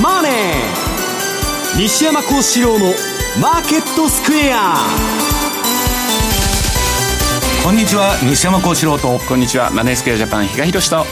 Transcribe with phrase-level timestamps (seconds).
[0.00, 0.32] マネー」
[1.76, 2.94] 西山幸四郎の
[3.40, 4.76] 「マーケットスクエア」
[7.64, 9.20] こんにちは西山幸四郎と。
[9.20, 11.06] こんにちはマネースクエアジャパン比嘉宏と。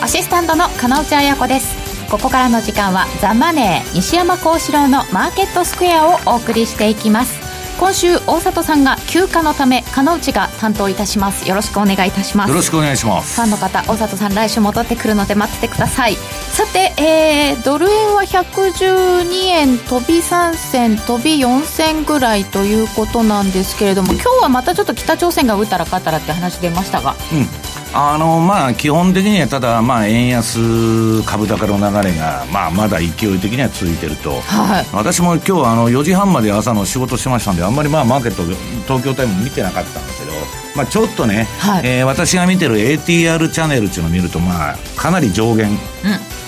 [0.00, 1.74] アシスタントの金内彩子です。
[2.10, 7.34] ここからの時間は「ザ・マネー西山幸四郎のマーケットスクエア」をお送りしていきます。
[7.78, 11.46] 今週大里さんが休暇のため金内が担当いたします。
[11.48, 12.48] よろしくお願いいたします。
[12.48, 13.34] よろしくお願いします。
[13.34, 16.16] ファンの方大里さん来週戻ってくるので待っててください
[16.56, 27.14] さて、えー、ドル円は112円飛び3銭飛び4銭ぐらいということなんですけれども今日はまたちょっと北朝鮮が打ったら勝ったらって話出ましたが。
[27.30, 27.75] うん。
[27.92, 38.42] あのまあ、基本的にはただ、まあ、円安株高の流れが、まあ、まだ勢い的には続いてると、はい、私も今日あの4時半まで朝の仕事してましたんであんまりまあマーケット
[38.84, 40.32] 東京タイム見てなかったんですけど、
[40.76, 45.70] まあ、ちょっとね、はい、えー、私が見てる ATR チャンネルっていうのを見ると、まあ、かなり上限、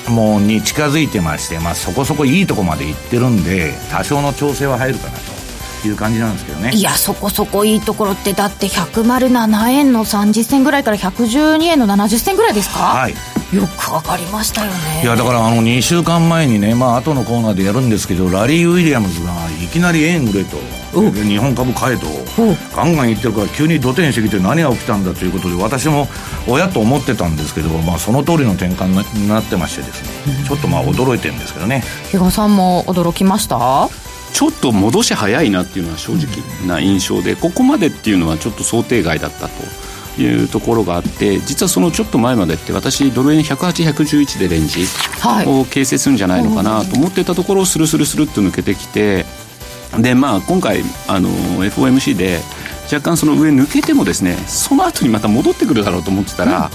[0.06, 5.37] うん、もうに近づいてまして、まあ、そこそこいいとこまで行ってるんで多少の調整は入るかなと。
[5.88, 6.70] いう感じなんですけどね。
[6.74, 12.78] いやそこそこいいところってだって107円の30銭ぐらいから112円の70銭ぐらいですか？
[12.78, 13.14] はい。
[13.54, 15.02] よく上がりましたよね。
[15.02, 19.32] いやだからあの2週間前にねまあ後のコーナーでやるんですけどラリー・ウィリアムズが
[19.64, 20.56] いきなり円売れと。
[20.90, 22.06] 日本株買えと。
[22.74, 26.08] ガンガン言ってるから急に土天してきて何が起きたんだということで私も
[26.48, 31.82] 親と思ってたんですけど、まあ、その通りの転換になってましてですね、ちょっとまあ驚いてるんですけどね。
[32.10, 33.88] 比嘉さんも驚きました？
[34.32, 36.26] ちょっと戻し早いなっていうのは正直
[36.66, 44.84] な印象で、ここまでっていうのはちょっと想定外だったというところがあって実はそのちょっと前までって私ドル円108111でレンジ
[45.46, 49.24] を形成するんじゃないのかなと思ってたところをスルスルスルっと抜けてきて
[50.00, 51.30] でまあ今回あの
[51.64, 52.40] FOMC で
[52.92, 56.70] 若干その上抜けてもですねその後にまた戻ってくるだろうと思ってたら、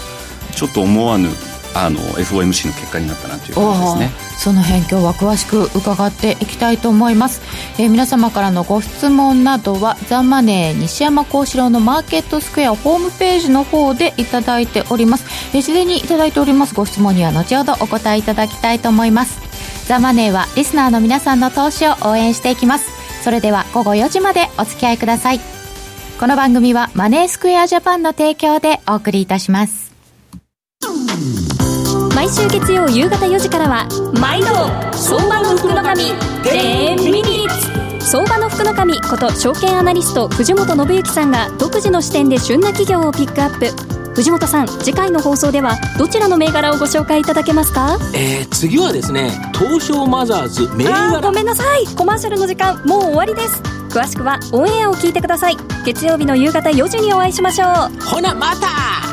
[0.55, 1.29] ちょっと思わぬ
[1.75, 4.33] あの FOMC の結果になったなという感じですね。
[4.37, 7.41] その辺今日は詳しく伺っていきたいと思います、
[7.79, 15.25] えー、皆様からのご質問などはザ・マネー西山幸四郎のマーケットスクエアホームページの方でいただいております、
[15.55, 16.73] えー、にいただいております。
[16.73, 19.39] ご質問には後ほどお答えいただきたいと思います。
[19.87, 23.23] ザ・マネーはリスナーの皆さんの投資を応援していきます。
[23.23, 25.39] それでは午後4時までお付き合いください。
[26.19, 29.93] この番組はマネースクエアジャパンの提供でお送りいたします。
[32.23, 34.47] 毎週月曜夕方4時からは毎度
[34.97, 38.09] 相場の福の神10ミニッツ。
[38.09, 44.13] 相場の福の神こと証券アナリスト藤本信之さんが独自の視点で旬な企業をピックアップ。
[44.13, 47.97] 藤本さん次回の放送ではどちらの銘柄をご紹介いただけますか？
[48.15, 52.81] えー、次はですね東証マザーズ銘柄ごめんなさいコマーシャルの時間。
[52.85, 53.61] もう終わりです。
[53.89, 55.57] 詳しくはオンエアを聞いてください。
[55.85, 58.01] 月曜日の夕方4時にお会いしましょう。
[58.01, 59.12] ほなまた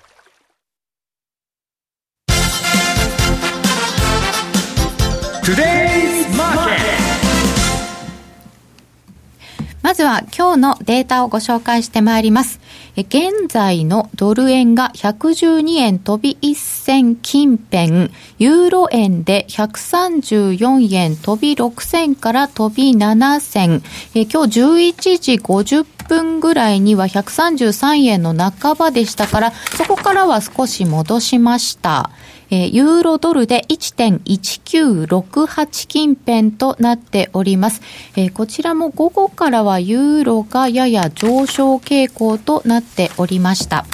[9.81, 12.61] まずは今日のデータをご紹介してまいります。
[12.95, 23.83] 現在のドル円が112円飛び1銭近辺、ユーロ円で134円飛び6銭から飛び7銭、
[24.13, 32.11] え今日11時50分ぐらいには133円の半ばでしたから、そこからは少し戻しました。
[32.51, 37.81] えー、ユーロドルで1.1968近辺となっております。
[38.15, 43.87] えー、こちらも午後からはユーロがやや上昇傾向となっておりました。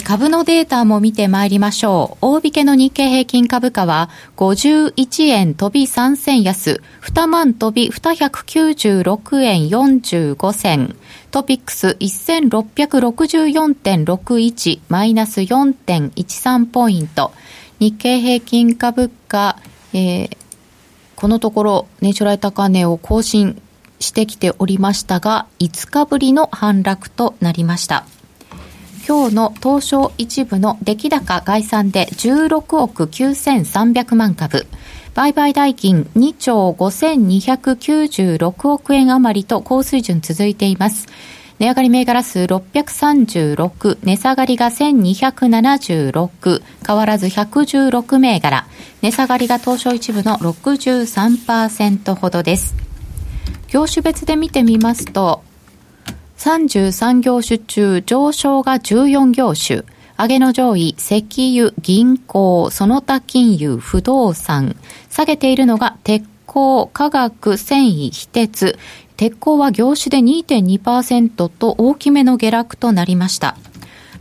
[0.00, 2.22] 株のデータも見てまいりましょう。
[2.22, 4.08] 大引けの日経平均株価は
[4.38, 10.96] 51円飛び3銭安、2万飛び296円45銭。
[11.30, 17.32] トピックス1664.61マイナス4.13ポイント。
[17.82, 19.56] 日経平均株価、
[19.92, 20.36] えー、
[21.16, 23.60] このところ年初来高値を更新
[23.98, 28.04] してきておりましたが、5日ぶりの反落となりました。
[29.08, 34.68] 今日の東証一部の出来高概算で16億9300万株、
[35.14, 41.08] 売買代金2兆5296億円余りと高水準続いています。
[41.58, 48.66] 値上がり銘柄数636、値下がりが1276、変わらず116銘柄、
[49.02, 52.74] 値下がりが東証一部の63%ほどです。
[53.68, 55.42] 業種別で見てみますと、
[56.38, 59.82] 33業種中上昇が14業種、
[60.18, 61.24] 上げの上位、石
[61.56, 64.76] 油、銀行、その他金融、不動産、
[65.08, 68.78] 下げているのが鉄鋼、化学、繊維、非鉄、
[69.22, 73.56] 鉄鋼は業種で2.2%と大きめの下落となりました。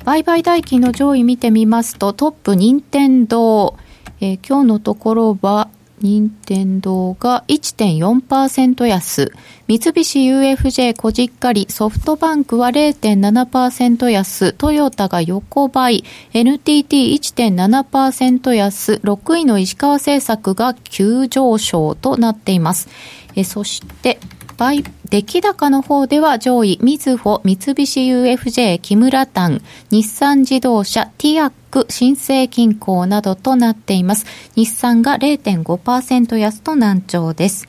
[0.06, 3.80] 売買代金の上位見てみますと、トップ、任天堂、
[4.20, 5.70] えー、今日のところは、
[6.02, 9.32] 任天堂が1.4%安、
[9.68, 22.88] 三菱 UFJ 小じっかり、ソフトバンクは0.7%安、トヨタが横ばい、NTT1.7% 安、6位の石川製作が急上昇となっています。
[23.36, 24.20] えそして、
[24.62, 34.28] 売、出来高の方では上位、みずほ、三菱 UFJ、木村丹、日産自動車、ティアック、新生銀行などとなっています。
[34.56, 37.68] 日産が0.5%安と難聴です。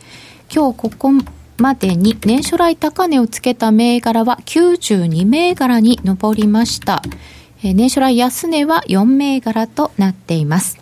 [0.54, 1.12] 今日ここ
[1.56, 7.02] までに年初来高値をつけた銘柄は92銘柄に上りました。
[7.62, 10.76] 年初来安値は4銘柄となっています。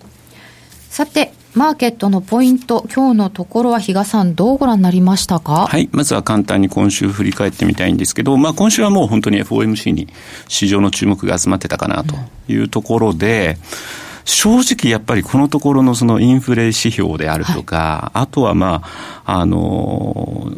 [0.88, 5.66] さて、マーケットのポイント、今日のところは比嘉さん、どうご覧になりましたか？
[5.66, 10.08] はい、まずは簡単に今週振り返ってみたいんですけど、まあ今週はもう本当に FOMC に
[10.46, 12.14] 市場の注目が集まってたかなと
[12.46, 13.66] いうところで、うん
[14.22, 18.82] 正直やっぱりこのところのそのインフレ指標であるとか、はい、あとはま
[19.24, 20.52] あ、あの、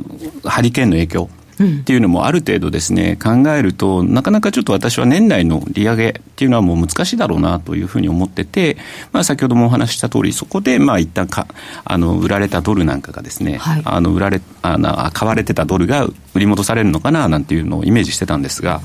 [0.45, 8.77] ハリケーンの影響っていうのもある程度ですね、考えると、なかなかちょっと私は年内の利上げっていうのはもう難しいだろうなというふうに思ってて、
[9.13, 11.47] まあ先ほどもお話しした通り、そこでまあ一旦か、
[11.85, 16.05] あの、売られたドルなんかがですね、はい、あの、売られ、あの、買われてたドルが
[16.35, 18.81] 売り戻されるのかななんていうのをイメージしてたんですが、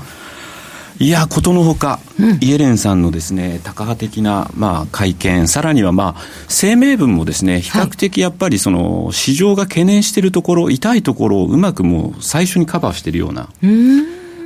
[1.00, 13.48] いや、ことのほか、うん、イエレンさんのですね、タカ派的な、まあ、会見、さらにはまあ、声明文もですね、比較的やっぱりその、市場が懸念しているところ、痛いところをうまくもう最初にカバーしているような。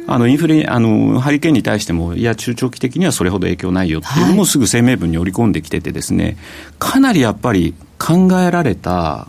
[0.09, 6.37] あのインフレあのハリケーンに対しても、いや、中長期的にはそれほど影響ないよっていうのも、すぐ声明文に織り込んできてて、ですね、
[6.79, 9.29] かなりやっぱり考えられた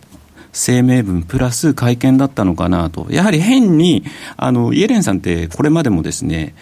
[0.52, 4.04] 声明文プラス会見だったのかなと、やはり変に、
[4.36, 6.56] あのイエレンさんってこれまでもですね、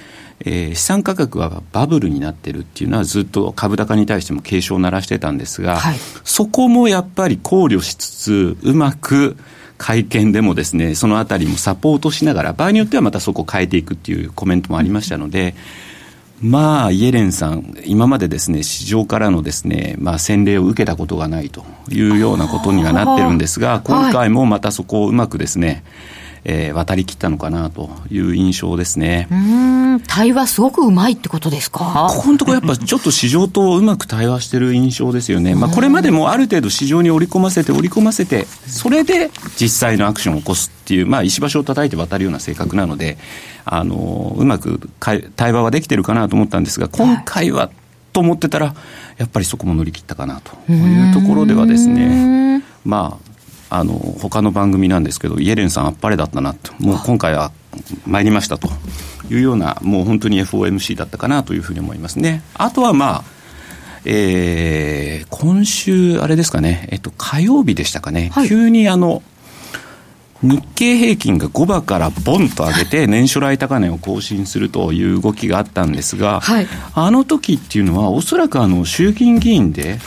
[0.43, 9.38] えー、資産価格はバブルになってるっていうのはずっと株高に対しても警鐘を鳴らしてたんですが、はい、そこもやっぱり考慮しつつうまく
[9.77, 15.55] 会見でもですねそのあたりもサポートしながら場合によってはまたそこを変えていくっていうコメントもありましたので、
[16.41, 25.83] まあ、イエレンさん、今までですね、市場からのですね、まあ、洗礼を受けたことがないというようなことにはなってるんですが、今回もまたそこをうまくですね、
[26.43, 29.27] えー、渡りきったのかなという印象ですね。
[29.31, 32.07] うん対話すごくうまいってことですか？
[32.09, 35.53] ここのところやっぱちょっと市場とうまく対話してる印象ですよね。
[35.53, 39.29] まあこれまでもある程度市場に織り込ませて織り込ませて、それで
[39.59, 43.17] 実際のアクションを起こすっていう、まあ石橋を叩いて渡るような性格なので、
[43.65, 47.69] あの、うまく対話はできてるかなと思ったんですが、今回は
[48.13, 48.73] と思ってたら、
[49.17, 53.30] やっぱりそこも乗り切ったかなというところではですね、まあ、
[53.71, 56.73] あの他の番組なんですけどイエレンさんあっぱれだったなと。
[56.79, 57.51] もう今回は
[58.06, 58.69] 参りましたと。
[59.29, 62.43] いうようなもう本当に FOMC だったかなというふうに思いますね。
[62.53, 63.24] あとはまあ
[64.03, 69.22] えー、今週、あれですかね、えっと、火曜日でしたかね、はい、急にあの、
[70.41, 80.00] 日経平均が5場からボンと上げて、年初来高値を更新するという動きがあったんですが、はい、あの時っていうのは、おそらくあの衆議院議員で、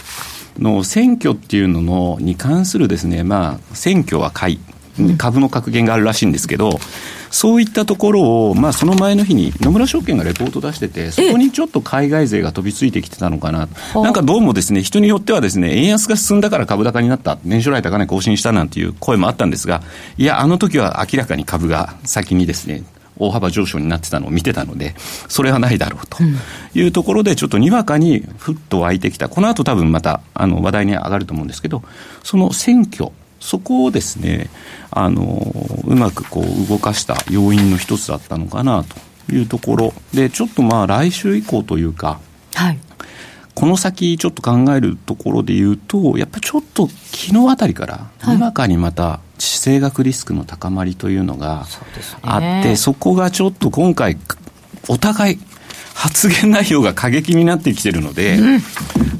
[0.59, 4.59] の選挙っていうののに関するですね、まあ、選挙は買い、
[5.19, 6.79] 株の格言があるらしいんですけど、
[7.31, 19.83] そういったところを、まあ、その前の日に野村証券がレポート出してて、そこにちょっと海外勢が飛びついてきてたのかな、なんかどうもですね、人によってはですね、円安が進んだから株高になった、年初来高値更新したなんていう声もあったんですが、
[20.17, 22.85] いや、あの時は明らかに株が先にですね、
[23.18, 24.94] 大幅上昇になってたのを見てたので、
[25.28, 26.18] それはないだろうと
[26.75, 31.83] いうところで、ちょっとにわかにふっと湧いてきた、この後多分またあの話題に上がると思うんですけど、
[32.23, 34.49] その選挙、そこをですね、
[34.90, 35.52] あの
[35.85, 38.97] うまくこう動かした要因の一つだったのかなと
[39.33, 39.94] いうところ。
[40.12, 42.21] で、ちょっとまあ来週以降というか、
[42.54, 42.78] はい、
[43.55, 51.67] この先ちょっと考えるところで言うと、やっぱりちょっと昨日あたりから、にわかにまた地政学リスクの高まりというのが
[52.23, 54.19] あって、そこがちょっと今回、
[54.89, 55.39] お互い、
[55.95, 58.61] 発言内容が過激になってきてるので、うん、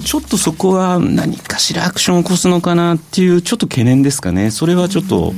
[0.05, 4.50] ちょっとそこは何かしらアクションを起こすのかなっていう、ちょっと懸念ですかね。
[4.50, 5.33] それはちょっと、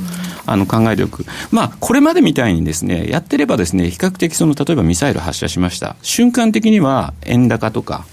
[0.47, 1.25] あの、考えておく。
[1.51, 5.95] まあ、これまでみたいにですね、やってればですね、比較的その、例えばミサイル発射しました。
[6.01, 8.05] 瞬間的には円高とか、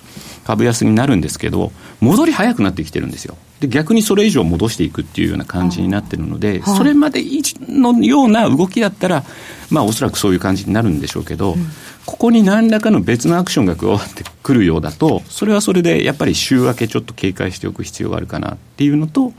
[0.45, 3.37] 株安になるんですけど、戻り早くなってきてるんですよ。
[3.61, 7.23] で逆にそれ以上戻していくっていうような感じになってるので、はい、それまで
[7.69, 9.25] のような動きだったら、
[9.71, 11.67] まあ、おそらくそういう感じになるんでしょうけど、うん、
[12.05, 19.33] ここに何らかの別のアクションが加わってくるようだと、それはそれでやっぱり週明けちょっと警戒しておく必要があるかなっていうのと、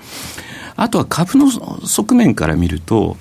[0.75, 3.17] あとは株の側面から見ると、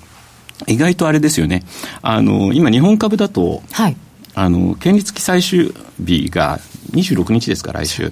[0.67, 1.63] 意外とあれですよね、
[2.01, 3.97] あの今、日本株だと、はい、
[4.33, 6.59] あの権利付き最終日が
[6.95, 8.11] 26日ですか、来週、ね、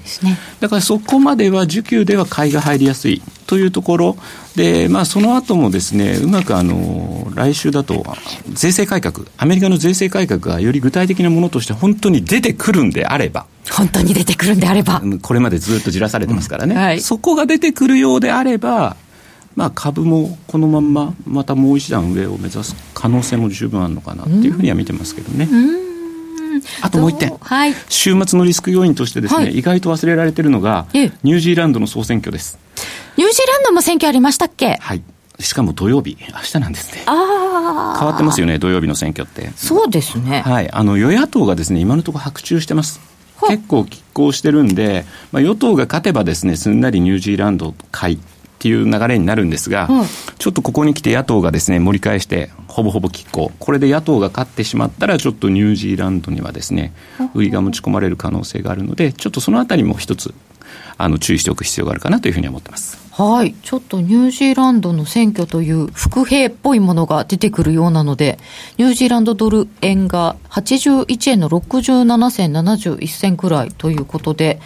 [0.59, 4.17] だからそこまでは需給では買いが入りやすいというところ
[4.55, 8.03] で、まあ、その後もですねうまくあの来週だと
[8.49, 13.45] 税制改革、アメリカの税制改革がより具体的なものとして本当に出てくるんであれば。
[13.71, 15.01] 本当に出てくるんであれば。
[15.21, 18.97] これまでずっとじらされてますからね、うんはい、そこが出てくるようであれば、
[19.55, 25.47] まあ、株もこのまんままたもう一段上を目指す可能性も十分あるのかなっていうふうには見てますけどね。
[26.81, 32.57] あともう一点、はい、週末のリスク要因としてですね、はい、意外と忘れられてるのが、ニュージーランドの総選挙です。
[33.17, 34.77] ニュージーランドも選挙ありましたっけ？
[34.81, 35.03] はい。
[35.39, 37.03] しかも土曜日、明日なんですね。
[37.07, 37.99] ああ。
[37.99, 39.51] 変わってますよね、土曜日の選挙って。
[39.55, 40.41] そうですね。
[40.41, 40.71] はい。
[40.71, 42.99] あの、与野党がですね、今のところ白昼してます。
[43.47, 48.19] 結構拮抗してるんで、まあ、与党が勝てばですね、すんなりニュージーランド買い
[48.63, 50.05] っていう流れになるんですが、うん、
[50.39, 53.51] ちょっとここに来て野党がですね、盛り返して、ほぼほぼ拮抗。
[53.59, 56.93] これで野党が勝ってしまったら、ちょっとニュージーランドにはですね、
[57.33, 60.33] 売りが持ち込まれる可能性があるので、ちょっとそのあたりも一つ、
[60.97, 62.97] あの、注意しておく必要があるかなというふうに思ってます。
[63.11, 63.53] はい。
[63.61, 68.39] ちょっとニュージーランドの選挙という伏兵っぽいものが出てくるようなので、
[68.77, 74.61] ニュージーランドドル円が81円の67銭71銭くらいということで、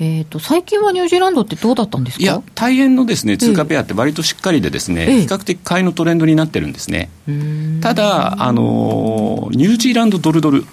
[0.00, 2.22] えーと、最近はニュージーランドってどうだったんですか？
[2.22, 7.10] いや、大円のです、ね、通貨ペアって割としっかりでですね、ええ、比較的買いのトレンドになってるんですね。
[7.80, 10.64] ただ、あのニュージーランドドルドル、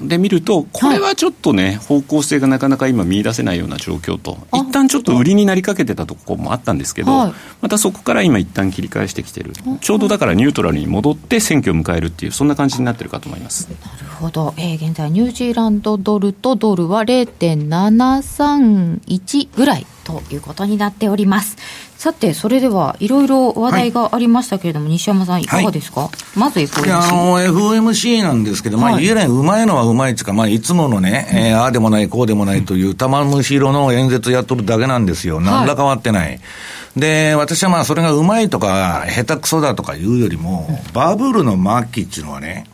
[0.00, 9.52] で見ると、これはちょっとね、はい、方向性がなかなか今見出せないような状況と、一旦ちょっと売りになりかけてたところもあったんですけど、はい、またそこから今一旦切り返してきてる。
[9.80, 13.68] ちょうどだからニュートラルに戻って選挙を迎えるっていう、そんな感じになってるかと思います。
[13.68, 14.54] なるほど。
[14.56, 21.56] えー、現在ニュージーランドドルとドルは0.731ぐらいということになっております。
[22.00, 26.96] さて、それではいろいろ話題がありましたけれども、はい、西山さん、いかがですか、はい、まず FOMC。
[26.96, 35.42] あの、FOMC なんですけど、まあ、言えない、うまいのはうまいっていうか、まあ、いつものね、うん、えー、ああでもない、こうでもないという、玉虫色の演説やっとるだけなんですよ。
[35.42, 36.40] なんら変わってない。
[36.96, 42.64] で、私はまあ、それがうまいとか、下手くそだとかいうよりも、バブルの末期っていうのはね、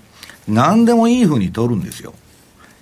[0.46, 2.14] 何でもいいふうに取るんですよ。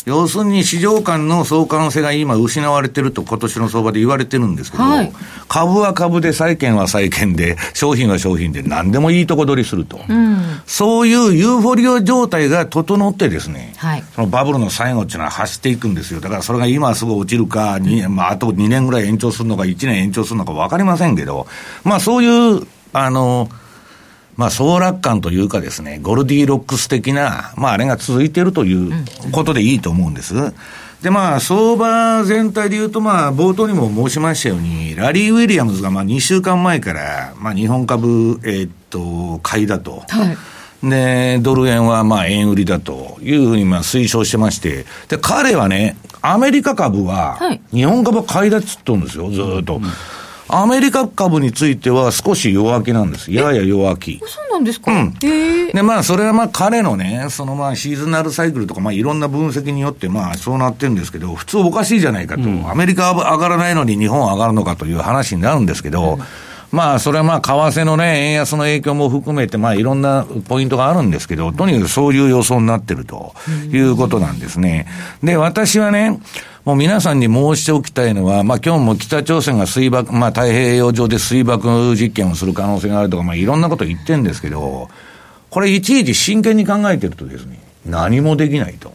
[0.07, 5.13] 要するに市場間の相関性が今失われてると今年の相場で言われてるんですけど、はい、
[5.49, 16.21] 株は株で債券は債券で商品は商品で何でもいいとこ取りすると、うん、そういうユーフォリア状態が整ってですね、はい、そのバブルの最後っていうのは走っていくんですよ。
[16.21, 21.47] だからそれが今すぐ落ちるか、まあ、あと2年ぐらい延長するのか1年延長するのか分かりませんけど、
[21.83, 23.49] まあそういう、あの、
[24.37, 28.93] まあ、総楽観というかですね、ゴルディロックス的な、まあ、あれが続いているという
[29.33, 30.35] ことでいいと思うんです。
[31.03, 40.03] で、まあ、相場全体で言うと、まあ、冒頭にも申しましたように、ラリー・ウィリアムズが、まあ、2週間前から、まあ、日本株、えー、っと、買いだと。
[40.09, 40.37] はい
[40.83, 47.39] で、ドル円はまあ円売りだというふうにまあ推奨してまして、で、彼はね、アメリカ株は、
[47.73, 49.77] 日本株は買いだっつっとるんですよ、ずっと。
[49.77, 49.83] うん
[50.49, 53.33] アメリカ株については少し弱気なんです。
[53.33, 54.21] やや弱気。
[54.21, 54.93] そうなんですか？
[54.93, 55.15] うん。
[55.15, 62.43] で、まあ、それはまあ、彼のね、そのまあ、シーズナルサイクルとか、まあ、いろんな分析によって、まあ、そうなってるんですけど、普通おかしいじゃないかと。
[62.43, 66.25] うん、アメリカは上がらないのに日本は上がるのかという話になるんですけど、うん
[66.75, 73.33] まあ、それはまあ、為替のね、円安の影響も含めて、まあ、いろんなポイントがあるんですけど、とにかくそういう予想になってると
[73.71, 74.87] いうことなんですね。
[75.23, 76.21] で、私はね、
[76.65, 84.89] もう皆さんに申しておきたいのは、まあ今日も北朝鮮が水爆、まあ太平洋上で水爆実験をする可能性があるとか、まあいろんなこと言ってるんですけど、
[85.51, 88.95] これいちいち真剣に考えてるとですね、何もできないと。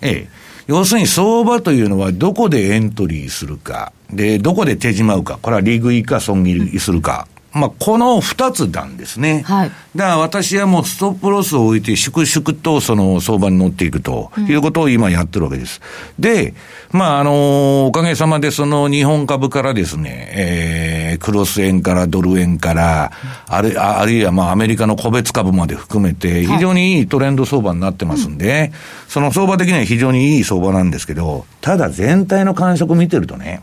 [0.00, 0.28] ええ。
[0.66, 9.42] 要するに相場というのはどこでエントリーするか、で、どこで手締まうか、これは利食いか損切りするか、まあ、この二つなんですね。
[9.46, 9.70] はい。
[9.96, 15.80] だから私はもうストップロスを置いて、粛々とその相場に乗っていくということを今やってるわけです。
[16.18, 16.52] うん、で、
[16.92, 23.10] まあ、あの、おかげさまでその日本株からですね、えー、クロス円からドル円から、
[23.46, 28.72] あるあるいはまあアメリカの個別株まで含めて、非常にいいトレンド相場になってますんで、はい、
[29.08, 33.62] その相場的には非常にいい相場なんですけど、ただ全体の感触見てるとね、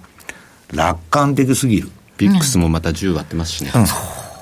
[0.72, 1.90] 楽観的すぎる。
[2.18, 3.72] ビックスもまた10割ってますしね。
[3.76, 3.86] うん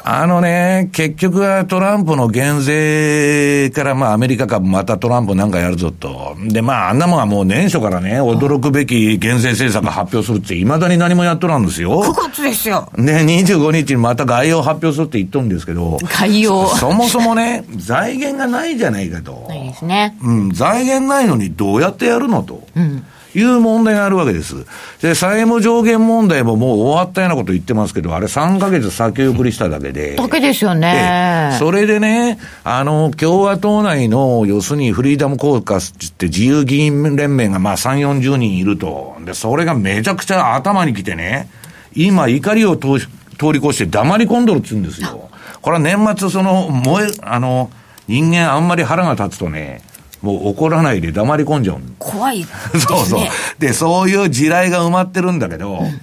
[0.03, 6.35] あのね、結局はトランプの減税からまあアメリカ株またトランプなんかやるぞと。
[6.47, 12.03] でまああんなもんはもう年初からね、驚くべき減税政策発表するって未だに何もやっとらんですよ。
[12.03, 12.91] 9月ですよ。
[12.97, 15.99] ね、25日にまた概要発表するって言っとるんですけど。
[16.01, 16.77] 概要そ。
[16.77, 19.45] そもそもね、財源がないじゃないかと。
[19.49, 20.17] ないですね。
[20.23, 22.67] うん、財源ないのにどうやってやるのと。
[22.75, 23.05] うん。
[23.33, 24.65] いう問題があるわけです。
[25.01, 30.15] で、債務上限問題ももう終わったようなこと言ってますけど、あれ3ヶ月先送りしただけで。
[30.15, 31.55] だけですよね。
[31.59, 39.15] それでね、あの、共和党内の、要するにフリーダムコーカスって自由議員連盟がまあ3、40人いると。
[39.25, 41.49] で、それがめちゃくちゃ頭にきてね、
[41.95, 45.29] 今怒りを通り越して黙り込んどるって言うんですよ。
[45.61, 47.69] これは年末その、燃え、あの、
[48.07, 49.81] 人間あんまり腹が立つとね、
[50.21, 52.45] もう怒らないで黙り込んじゃう怖い、ね、
[52.79, 53.27] そうそう。
[53.59, 56.01] で、そういう地雷が埋まってるんだけど、うん、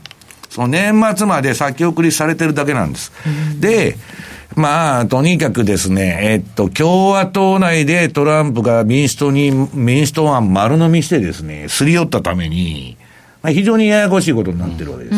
[0.50, 3.12] その年末まで先送りされてるだけなんです。
[3.26, 3.96] うん、で、
[4.56, 12.96] まあ、とにかくですね、えっと、共和党内でトランプが民主党に、民主党案丸飲みしてですね、すり寄ったために、
[13.40, 15.16] まあ、非常にややこしいことになってるわけです。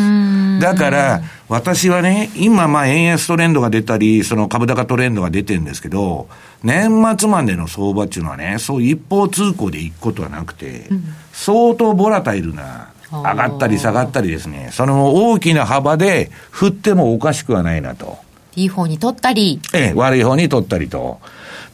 [0.61, 6.29] だから、私はね、今、まあ、円安トレンドが出たり、その株高トレンドが出てるんですけど、
[6.63, 10.87] 年末までの相場っていうのはね、そう一方通行で行くことはなくて、
[11.33, 18.19] 相当ボラタイルな、上がったり下がったりですね、その大きな幅で振ってもおかしくはないなと。
[18.55, 19.59] いい方に取ったり。
[19.73, 21.19] ええ、悪い方に取ったりと。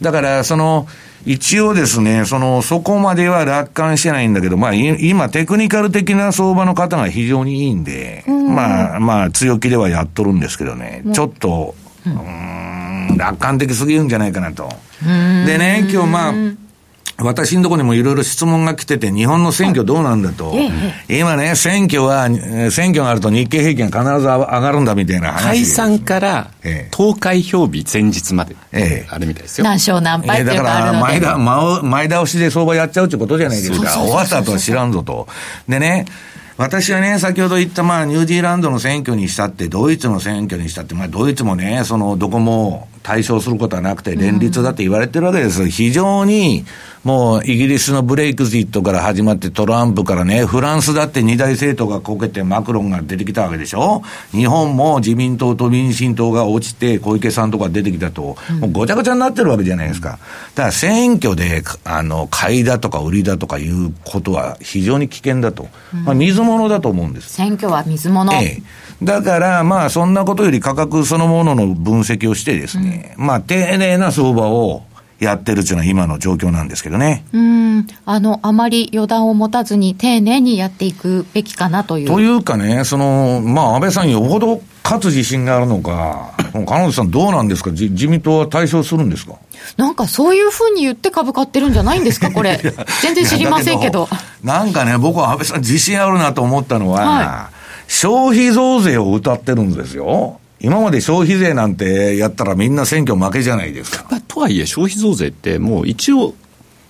[0.01, 0.87] だから、その、
[1.27, 14.69] 一応ですね、その、そこまでは楽観してないんだけど、まあ、今、テクニカル的な相場の方が非常にいいんで、まあ、まあ、強気ではやっとるんですけどね、ちょっと、うん、楽観的すぎるんじゃないかなと。
[15.01, 16.33] でね、今日まあ、
[17.19, 20.55] 私のところにもいろいろ質問が来てて、日本の選挙どうなんだと。
[21.09, 22.29] 今ね、選挙は、
[22.69, 25.43] 選挙があると日経平均必ず上がるんだみたいな話。
[25.43, 26.51] 解散から
[26.91, 28.55] 投開票日前日まで、
[29.09, 29.63] あるみたいですよ。
[29.63, 33.89] 何勝何敗ってだから前だ、前倒しで相場やっちゃうってことじゃないですか。
[33.89, 35.27] 終わったとは知らんぞと。
[35.67, 36.05] でね、
[36.57, 45.69] 私はね、先ほど言った、まあ、ニュージーランドの選挙にしたって、ドイツの選挙にしたって、まあ、ドイツもね、その、どこも対象することはなくて、連立だって言われてるわけです。
[45.69, 46.65] 非常に、
[47.07, 54.01] もうイギリスのブレイクジットから始まってトランプからね、フランスだって二大政党がこけてマクロンが出てきたわけでしょ？
[54.31, 60.19] 日本も自民党と民進党が落ちて小池さんとか出てきたと、もうごちゃごちゃになってるわけじゃないですか。
[60.55, 65.69] だから選挙で、あの、買いだとか売りだとかいうことは非常に危険だと。
[66.03, 67.29] まあ、水物だと思うんです。
[67.29, 68.33] 選挙は水物。
[68.33, 68.61] ええ。
[69.01, 74.83] だから、まあ、そんなことより価格そのものの分析をしてですね、うん、まあ、丁寧な相場を、
[75.19, 77.23] やってるっていうのは今の状況なんですけどね。
[77.33, 77.87] うん。
[78.05, 82.07] あの、あまり予断を持たずに丁寧にやっていくべきかなという。
[82.07, 87.71] というかね、その、まあ、安倍さんよほど勝つ自信があるのか、金本さんどうなんですか？
[87.71, 89.33] 自自民党は対象するんですか？
[89.75, 92.57] なんかそういうふうに言って株買ってるんじゃないんですかこれ。
[93.01, 94.07] 全然知りませんけど。
[94.43, 97.49] なんかね、僕は安倍さん自信あるなと思ったのは、は
[97.87, 100.39] い、消費増税を歌ってるんですよ。
[100.59, 104.21] 今まで消費税なんてやったらみんな選挙負けじゃないですか。
[104.27, 106.33] とはいえ、消費増税ってもう一応、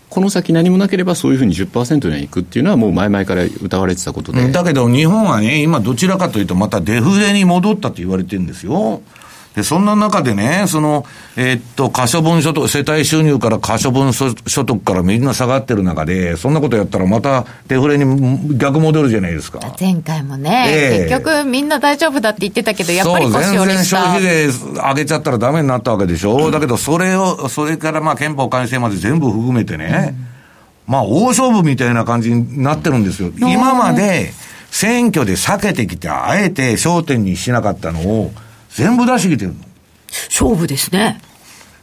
[0.09, 4.51] この先何もなければそういうふうに10%にはいくっていうのはもう前々から歌われてたことで。
[4.51, 9.01] だけど日本はね、今どちらかというとまたデフレに戻ったと言われてるんですよ。
[9.57, 11.03] で、そんな中でね、その、
[11.35, 19.59] えー、っと、可処分所得、世帯収入から可処分所得からみんな下がってる中で、そんなことやったらまたデフレに逆戻るじゃないですか。
[19.79, 26.45] 前回もね、えー、結局みんな大丈夫だって言ってたけど、やっぱり腰折りした全然消費税上げちゃったらダメになったわけでしょ。
[26.45, 30.15] うん、だけど、それを、それからまあ憲法改正まで全部含めてね、
[30.87, 33.31] うん、まあ大勝負みたいな感じになってるんですよ。
[33.39, 34.33] 今まで
[34.69, 38.31] 選挙で避けてきて、あえて焦点にしなかったのを、
[38.77, 39.55] 全部出してきてるの？
[40.29, 41.19] 勝負ですね。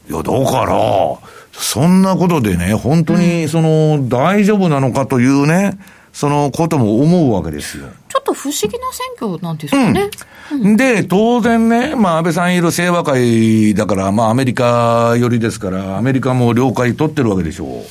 [0.09, 1.19] いや、だから、
[1.51, 5.77] そんなことでね、本当に、その、大丈夫なのかというね、
[6.13, 7.87] そのことも思うわけですよ。
[8.07, 10.09] ちょっと不思議な選挙なんですかね。
[10.53, 17.83] うん、で、当然ね、まあ、安倍さんいる清和会だから、まあ、アメリカ寄りですから、アメリカも了解取ってるわけでしょう。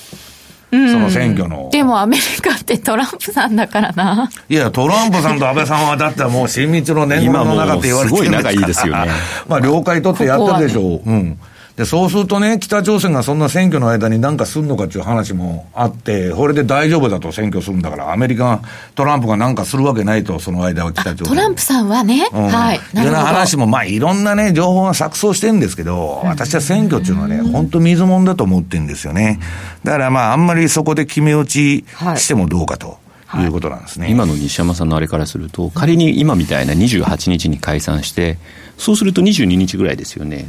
[0.70, 1.68] そのの選挙の。
[1.70, 4.30] でもアメリカってトランプさんだからな。
[4.48, 8.46] いや、トランプさんと安倍さんはだってもう親密の年号の中って言われてるんですから。
[8.46, 9.12] すごい仲いいですよね。
[9.48, 10.84] まあ、了解取ってやってるでしょう。
[10.84, 11.38] ね、うん。
[11.76, 18.62] で、そうするとね、北朝鮮がそんな選挙の間に何かするのかっていう話もあって、これで大丈夫だと選挙するんだから、アメリカ、
[18.94, 21.26] トランプが何かするわけないと、その間は北朝鮮。
[21.26, 22.76] トランプさんはね、うん、はい。
[22.76, 29.40] いろんな話も、まあ、いろんなね、情報が錯綜してるんですけど、私は選挙っていうのはね、本当水物だと思ってるんですよね。
[29.82, 31.84] だからまあ、あんまりそこで決め打ち
[32.16, 33.02] してもどうかと。
[33.36, 38.38] いうことなんですね、今の西山さんのあれからすると、仮に今みたいな28日に解散して、
[38.78, 40.44] そうすると22日ぐらいですよね。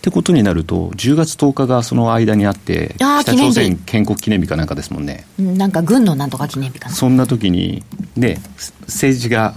[0.00, 5.26] ってことになると、10月10日がその間にあって、北朝鮮建国記念日かなんかですもんね。
[5.38, 6.94] なんか軍のなんとか記念日かな。
[6.94, 7.84] そんな時に、
[8.16, 8.40] ね、
[8.86, 9.52] 政治が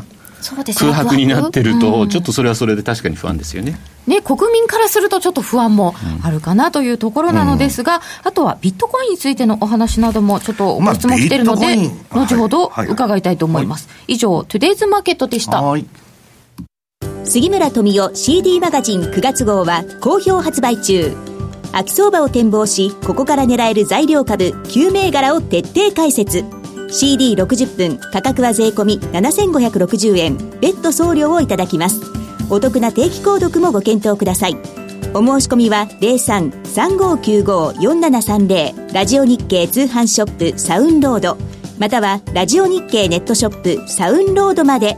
[0.77, 3.79] 空白になってると、ちょっとそれはそれで確かに不安ですよね。
[4.05, 11.77] ね、国民からするとちょっと不安もあるかなというところなのですが、うん、あとはビットコインについてのお話などもちょっとご質問来てるので、
[12.11, 13.87] まあ、後ほど伺いたいと思います。
[13.87, 15.61] はいはい、以上、トゥデイズマーケットでした。
[15.61, 15.85] はい
[17.25, 21.15] 杉村富代 CD マガジン9月号は好評発売中。
[21.71, 26.39] 秋相場を展望しここから狙える材料株9銘柄を徹底解説。
[26.39, 30.35] CD60 分価格は税込7560円。
[30.59, 32.01] 別途送料をいただきます。
[32.49, 34.57] お得な定期購読もご検討ください。
[35.13, 41.37] お申し込みは0335954730ラジオ日経通販ショップサウンロード。
[41.79, 44.97] またはラジオ日経ネットショップサウンロードまで。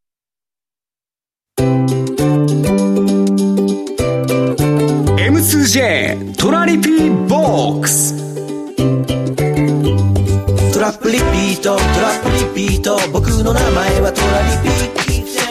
[5.17, 8.15] M2J トラリピボックス。
[10.73, 12.97] トラップリピートトラップリピート。
[13.11, 14.71] 僕の名前はトラリピ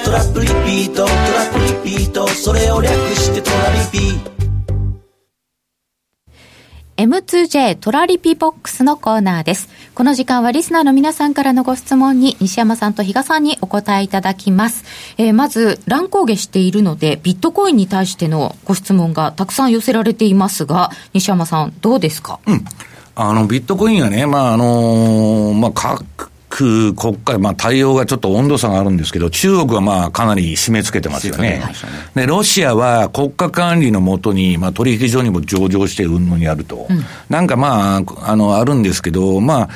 [0.04, 0.10] ト。
[0.10, 1.14] ラップリピートトラ
[1.46, 2.26] ップリピート。
[2.26, 4.18] それを略してトラリピ
[6.96, 9.68] M2J トラリピボックスのコーナーです。
[10.00, 14.82] この時間はリスナーの皆さんからのご質問に西山さんと比嘉さんにお答えいただきます。
[15.18, 22.40] えー、まず、乱高下しているので、ビットコインに対してのご質問がたくさん寄せられていますが、西山さん、どうですか？
[22.46, 22.64] うん。
[23.14, 25.70] あの、ビットコインはね、まあ、あのー、まあ、
[26.50, 31.62] 国会、まあ、対応がちょっと温度差があるんですけど、中国はまあかなり締め付けてますよね。
[32.14, 39.68] で、ロシアは国家管理のもとに、まあ、取引所にも上場してうんぬんやると、うん、なんかまあ、あの、あるんですけど、まあ、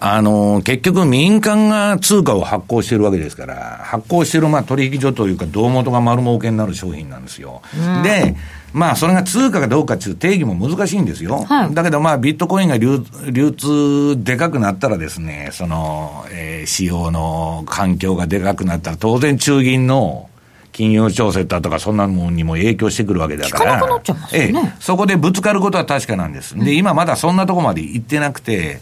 [0.00, 7.62] あの、結局民間が通貨を発行してるわけですから、発行してるまあ取引所というか、胴元が丸儲けになる商品なんですよ。
[7.76, 8.36] うん、で、
[8.72, 11.44] まあ、それが通貨かどうかっていう定義も難しいんですよ。
[11.44, 20.28] はい、だけど、まあ、ビットコインが流流通でかくなったらですね、その、えー、使用の環境がでかくなったら、当然中銀の
[20.72, 24.02] 金融調整だとか、そんなもんにも影響してくるわけだから、ね、
[24.32, 26.56] ええ、そこでぶつかることは確かなんです。
[26.56, 28.80] で、今まだそんなとこまで行ってなくて、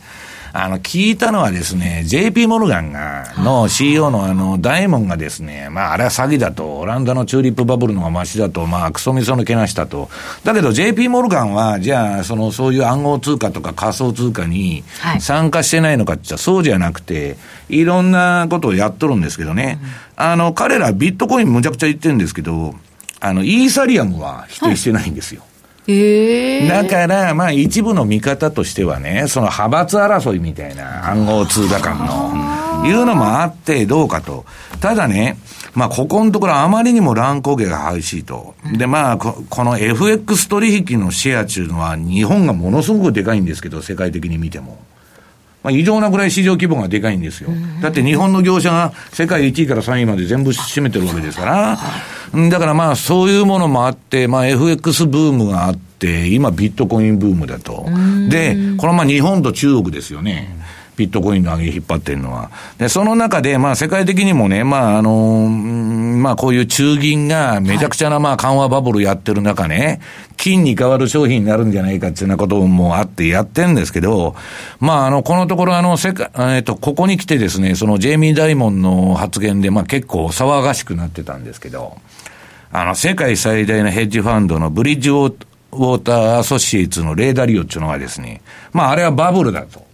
[0.58, 10.08] あの、聞いたのはですね、JP モルガンが、の CEO のあの、ダイモンがですね、まあ、あれは詐欺だと、オランダのチューリップバブルのがマシだと、まあ、クソみそのけなしたと。
[10.44, 14.82] だけど JP モルガンは、じゃあ、その、そういう暗号通貨とか仮想通貨に
[15.20, 17.36] 参加してないのかって言ったら、そうじゃなくて、
[17.68, 19.78] いろんなことをやっとるんですけどね。
[20.16, 22.74] あの、彼らビットコインむちゃくちゃ言ってるんですけど、
[23.20, 25.42] あの、イーサリアムは否定してないんですよ。
[25.86, 34.44] はいだから、まあ一部の見方としてはね、その派閥争いみたいな暗号通貨間の、いうのもあってどうかと。
[34.80, 35.38] ただね、
[35.74, 38.54] まあここのところあまりにも乱高下が激しいと。
[38.76, 44.78] で、まあこの FX 取引のシェアっていうのは日本がものすごくでかいんですけど、世界的に見ても。
[45.66, 47.50] まあ、異常なぐらい市場規模がでかいんですよ。
[47.82, 51.44] だって日本の業者が世界1位から3位まで全部占めてるわけですか
[52.32, 57.84] ら、だからまあそういうものもあって、まあ FX ブームがあって、今ビットコインブームだと。
[58.28, 60.54] で、これはまあ日本と中国ですよね。
[60.96, 62.50] ビットコインの上げ引っ張ってるのは。
[62.78, 70.00] で、その中で、まあ世界的にもね、まああの、まあこういう中銀がめちゃくちゃなまあ緩和バブルやってる中ね、
[70.36, 74.34] 金に代わる商品になるんじゃないかっていうようなこともあってやってんですけど、
[74.80, 81.98] まああの、このところあの、世界、えっと、ここに来てですね、そのジェイミー・ダイモンの発言で、まあ結構騒がしくなってたんですけど、
[82.72, 88.40] あの、世界最大のヘッジファンドのブリッジウォーターアソシエイツのレーダリオっていうのはですね、
[88.72, 89.84] まああれはバブルだと。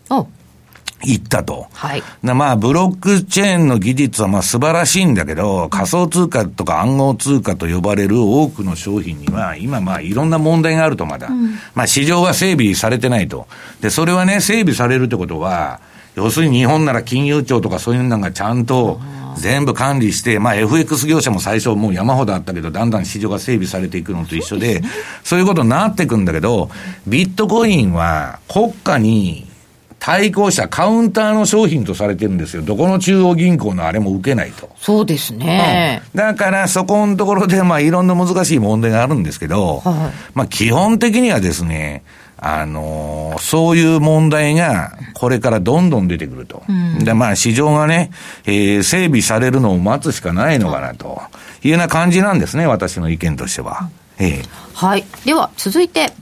[1.05, 1.67] 言ったと。
[1.73, 2.03] はい。
[2.23, 11.29] まあ、ブロックチェーンの技術はまあ素晴らしいんだけど、仮想通貨とか暗号通貨と呼ばれる多くの商品には、今まあいろんな問題があるとまだ。
[11.29, 13.47] うんまあ市場が整備されてないと。
[13.81, 15.81] で、それはね、整備されるってことは、
[16.15, 19.01] 要するに日本なら金融庁とかそういうのがちゃんと
[19.37, 24.83] 全部管理して、まあ FX 業者も最初もう山ほどあったけど、だんだん市場が整備されていくのと一緒で、
[25.25, 26.71] そういうことになっていくんだけど、
[27.07, 29.52] ビットコインは国家に
[30.05, 32.63] 対抗したカウンターの商品とされてるんですよ。
[32.63, 34.69] どこの中央銀行のあれも受けないと。
[34.77, 36.03] そうですね。
[36.13, 39.81] だからそこのところでまあいろんな難しい問題があるんですけど、
[40.35, 42.03] まあ基本的にはですね、
[42.37, 46.65] あのーそういう問題がこれからどんどん出てくると。
[46.69, 48.11] うんで、まあ市場がね、
[48.45, 51.23] えー整備されるのを待つしかないのかなと
[51.63, 53.89] いうような感じなんですね、私の意見としては。
[54.19, 54.43] ええ
[54.75, 55.05] はい。
[55.25, 56.13] では、続いて、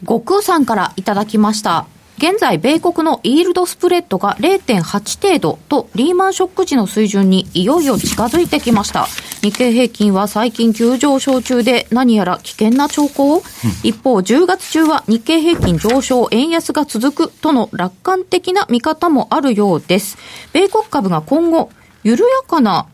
[0.00, 1.86] 悟空さんからいただきました。
[2.22, 9.08] 現在、米国のイールドスプレッドが0.8程度とリーマンショック時の水準にいよいよ近づいてきました。
[9.42, 13.42] 日経平均は最近急上昇中で何やら危険な兆候、
[13.82, 20.16] 一方、10月中は日経平均上昇、円安が続くとの楽観的な見方もあるようです。
[20.52, 21.70] 米国株が今後、
[22.04, 22.86] 緩やかな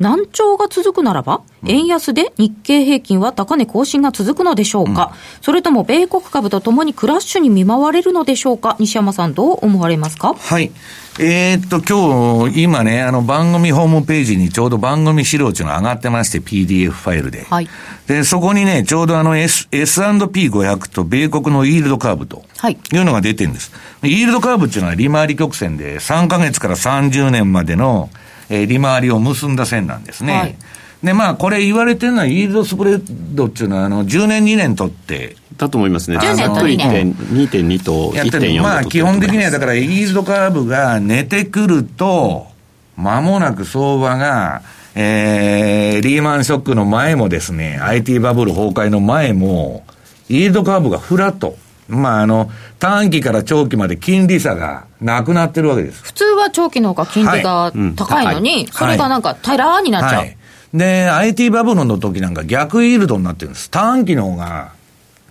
[0.00, 8.76] 難聴が続くならば、円安で日経平均は高値更新が続くのでしょうか、それとも米国株とともにクラッシュに見舞われるのでしょうか？
[8.80, 10.32] 西山さん、どう思われますか？
[10.34, 10.72] はい。
[11.18, 17.44] えーっと、今日、今ね、あの、番組ホームページにちょうど番組資料っていうのが上がってまして、PDF ファイルで。
[17.50, 17.68] はい。
[18.06, 22.44] で、そこにね、ちょうどあの S、S&P500 と米国のイールドカーブと。
[22.56, 22.78] はい。
[22.90, 23.70] いうのが出てるんです。
[24.02, 28.08] イールドカーブっていうのは利回り曲線で3ヶ月から30年までの、
[28.50, 30.32] えー利回りを結んだ線なんですね。
[30.34, 30.56] はい
[31.02, 33.02] で、まあ、これ言われてるのは、イールドスプレッ
[33.34, 35.36] ドっていうのは、あの、10年、2年取って。
[35.56, 36.18] だと思いますね。
[36.18, 38.48] 10年とざっと2年2.2とやってる。
[38.48, 42.48] 1.4まあ、で基本的には、だから、イールドカーブが寝てくると、
[42.96, 44.60] 間もなく相場が、
[44.94, 49.84] えー、リーマンショックの前もですね、IT バブル崩壊の前も、
[50.28, 51.56] イールドカーブがフラット。
[51.90, 56.02] まあ、あの、短期から長期まで金利差がなくなってるわけです。
[56.02, 60.20] 普通は長期の方が金利が高いのに、はいうんそれがなんか平らになっちゃう。
[60.20, 60.36] はい。
[60.72, 63.70] で、IT バブルの時なんか逆イールドになってるんです。
[63.70, 64.72] 短期の方が、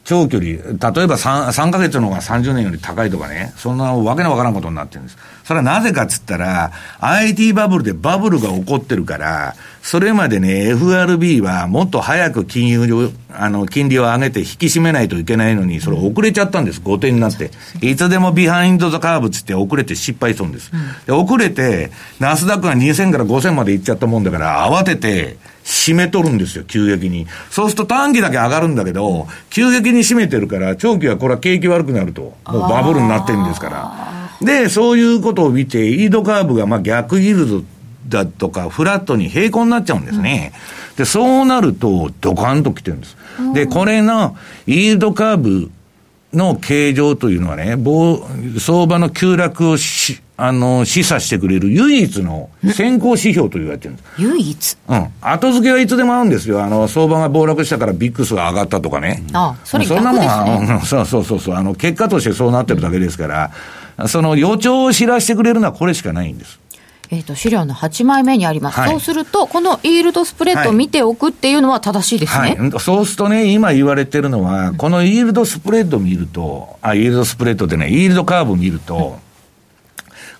[0.09, 5.17] 長距離、例えば 3, 3ヶ月の方が30年より高いとかね、そんなわけのわからんことになってるんです。
[5.43, 17.51] それはなぜかっつったら、IT バブルでバブルが起こってるから、それまでね、FRB はもっと早く金融を、あの、金利を上げて引き締めないといけないのに、それ遅れちゃったんです、後手になって。
[17.79, 20.71] いつでも behind the curve つって遅れて失敗するんです。
[21.05, 25.37] で遅れて、ナスダックが2000から5000まで行っちゃったもんだから、慌てて、
[25.69, 27.27] 締めとるんですよ、急激に。
[27.51, 32.34] そうすると短期だけ上がるんだけど、急激に締めてるから、長期はこれは景気悪くなると。
[32.47, 34.45] もうバブルになってるんですから。
[34.45, 37.63] で、そういうことを見て、イールドカーブがまあ逆イールド
[38.08, 40.53] だとか、フラットに平行になっちゃうんですね。
[40.97, 43.15] で、そうなると、ドカンと来てるんです。
[43.53, 45.69] で、これの、イードカーブ
[46.34, 47.77] の形状というのはね、
[48.58, 54.10] 相場の急落をし、あの、示唆してくれる唯一の先行指標と言われてるんです。
[54.17, 54.78] 唯一？
[54.88, 55.08] うん。
[55.21, 56.63] 後付けはいつでもあるんですよ。
[56.63, 59.23] あの、相場が暴落したからビックスが上がったとかね。
[59.34, 61.56] あそれそんなもんそうそうそうそう。
[61.56, 63.52] あの、結果としてそうなってるだけですか
[63.97, 66.60] ら、その予兆を知らせてくれるのはこれしかないんです。
[67.12, 68.80] えっ、と、資料の8枚目にあります。
[68.80, 72.56] はいそうすると、このイールドスプレッドを見ておくっていうのは正しいですね。
[72.60, 72.80] はい。
[72.80, 79.17] そうするとね、今言われてるのは、このイールドスプレッド見ると、あ、イールドスプレッドでね、イールドカーブ見ると、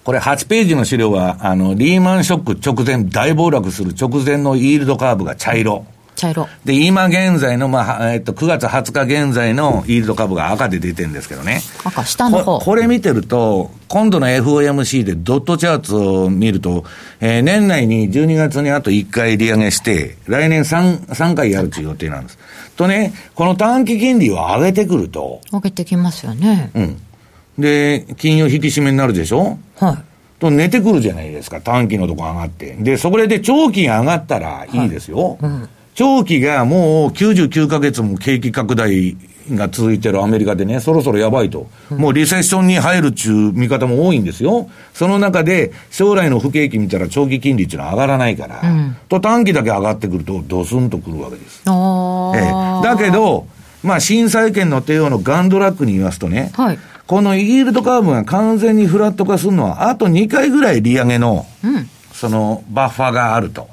[0.10, 5.86] これ8ページの資料は、あの、リーマンショック直前、大暴落する直前のイールドカーブが茶色。
[6.16, 6.48] 茶色。
[6.66, 11.62] で、今現在の、まあ、えっと、9月20日現在のイールド株が赤で出てるんですけどね。
[11.84, 12.58] 赤、下の方。
[12.58, 16.86] ここれ見てると、今度の FOMC でドットチャーツを見ると、
[17.20, 22.40] えー年内に12月にあと1回利上げして、来年 3, 3回やるという予定なんです。
[22.76, 26.72] とね、この短期金利を上げてくると、上げてきますよね。
[26.74, 26.98] うん。
[27.60, 29.58] で、金融引き締めになるでしょ？
[29.78, 29.98] はい。
[30.40, 32.74] と寝てくるじゃないですか、短期のとこ上がって。
[32.80, 35.38] で、それで長期が上がったらいいですよ。
[35.96, 39.18] 長期がもう99ヶ月も景気拡大
[39.52, 41.68] が続いてるアメリカでね、そろそろやばいと。
[41.90, 44.70] もうリセッションに入るっちゅう見方も多いんですよ。
[44.94, 48.96] その中で、将来の不景気見たら長期金利っていうのは上がらないから、うん。
[49.10, 51.64] と短期だけ上がってくると、ドスンとくるわけです。
[51.66, 53.48] ええ、だけど、
[53.84, 56.80] まあ、新債券の帝王のガンドラックに言いますとね、はい。
[57.10, 61.90] このイールドカーブが完全にフラット化するのは、あと2回ぐらい利上げの、うん。
[62.14, 63.68] その、バッファーがあると。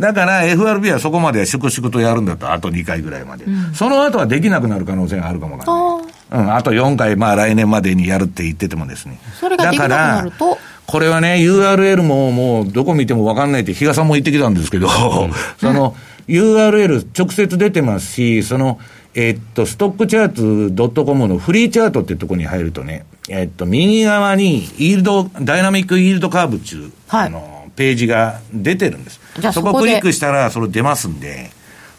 [0.00, 3.44] だから FRB はそこまで粛々とやるんだと、あと2回ぐらいまで。
[3.44, 6.44] うん、その後はできなくなる可能性があるかもわからない。
[6.44, 9.20] うん、あと4回、まあ来年までにやるって言っててもですね。
[9.38, 14.88] それができなくなるとこれはね、URL ももうどこ見てもわかんないって、比嘉さんも言ってきたんですけど、
[15.60, 15.94] その、
[16.26, 18.80] URL 直接出てますし、その、
[19.14, 29.20] えっと、ストックチャート .com のフリーチャートってとこに入るとね、えっと、右側に、イールド、ダイナミックイールドカーブっていう、はい、あの、ページが出てるんです。
[29.52, 31.50] そこをクリックしたら、それ出ますんで、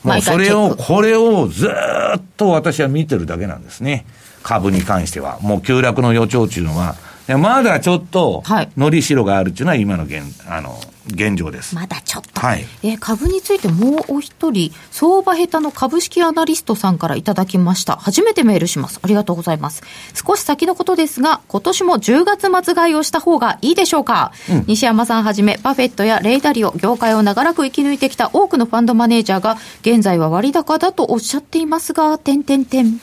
[0.03, 4.05] もうそれを、これをずっと私は見てるだけなんですね。
[4.41, 5.39] 株に関しては。
[5.41, 6.95] もう急落の予兆っていうのは、
[7.39, 8.43] まだちょっと、
[8.75, 11.75] のりしろがあるっていうのは今の現、あの、現状です。
[11.75, 12.39] まだちょっと。
[12.39, 12.65] はい。
[12.81, 17.97] えー、株についてもうお一人、相場下手の株式アナリストさんからいただきました。
[17.97, 18.99] 初めてメールします。
[19.01, 19.83] ありがとうございます。
[20.13, 32.99] 少し先のことですが、今年も10月末買いをした方がいいでしょうか、うん、西山さんはじめ、バフェットやレイダリオ、業界を長らく生き抜いてきた多くのファンドマネージャーが、現在は割高だとおっしゃっていますが、点点点。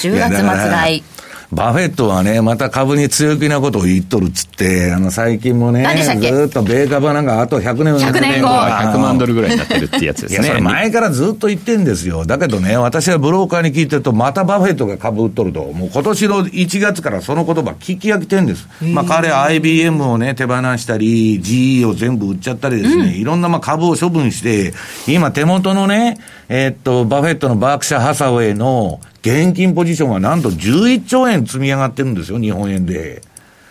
[0.00, 1.15] 10月末買い。
[1.52, 5.86] バフェットはね、また株に強気なことを言っとるっつって、あの、最近もね、
[6.20, 8.00] ずっと米株はなんかあと100年後。
[8.00, 8.48] 100年後。
[8.48, 10.46] 100万ドルぐらいになってるってやつですね。
[10.46, 12.24] いや、それ前からずっと言ってんですよ。
[12.26, 18.66] だけどね、私はブローカーに聞いてると、またバフェットが株売っとると、もう今年の1月からその言葉聞き飽きてんです。
[18.82, 24.74] まあ彼は IBM をね、手放したり、GE を全部売っちゃったりですね、うん、いろんなまあ株を処分して、
[25.06, 33.22] 今手元のね、えー、っと、バフェットのバークシャ・ハサウェイの現金ポジションはなんと11兆円積み上がってるんですよ、日本円で。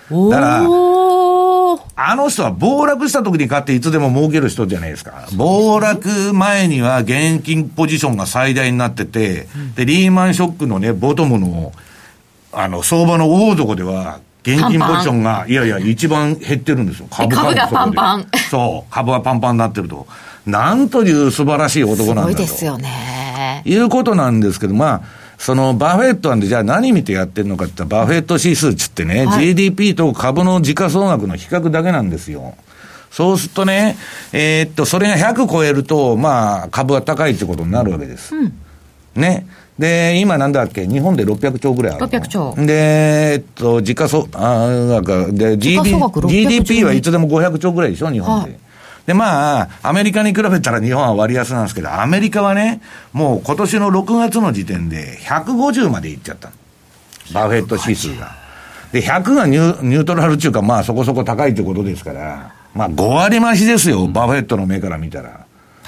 [0.09, 0.57] だから、
[1.97, 5.27] あの人は暴落した時に買っていつでも儲ける人じゃないですか。
[5.35, 11.71] 暴落前には現金ポジションが最大になってて、で、リーマンショックのね、ボトムの、
[12.51, 17.07] あの、相場の大底では、現金ポジションが、いやいや、一番減ってるんですよ。
[17.09, 18.27] 株株がパンパン。
[18.51, 20.05] そう、株がパンパンになってると。
[20.45, 22.31] なんという素晴らしい男なんだと。
[22.31, 23.63] すごいですよね。
[23.65, 25.01] いうことなんですけど、まあ、
[25.37, 32.55] そのバフェットなんで、じゃあ何見てやってるのかって言ったら、バフェット指数っつってね、はい、GDP と株の時価総額の比較だけなんですよ。
[33.11, 33.97] そうするとね、
[34.33, 38.35] えー、っと、それが100超えると、まあ、株は高いってことになるわけです。
[38.35, 38.53] うん、
[39.15, 39.47] ね。
[39.79, 42.05] で、今なんだっけ日本で600兆ぐらいある。
[42.05, 42.55] 600兆。
[42.55, 48.51] で、えっと、時価総、あなんか、で、GDP はいつでも500兆ぐらいでしょ日本で。
[48.51, 48.64] はい
[49.05, 52.81] で、まあ、アメリカに比べたら日本は割安なんですけど、アメリカはね、
[53.13, 56.51] もう今年の6月の時点で150までいっちゃった
[57.33, 58.35] バフェット指数が。
[58.91, 65.45] で、100がニュニュートラルっちゅうか、まあそこそこ高いってことですから、まあ5割増しですよ、バフェットの目から見たら。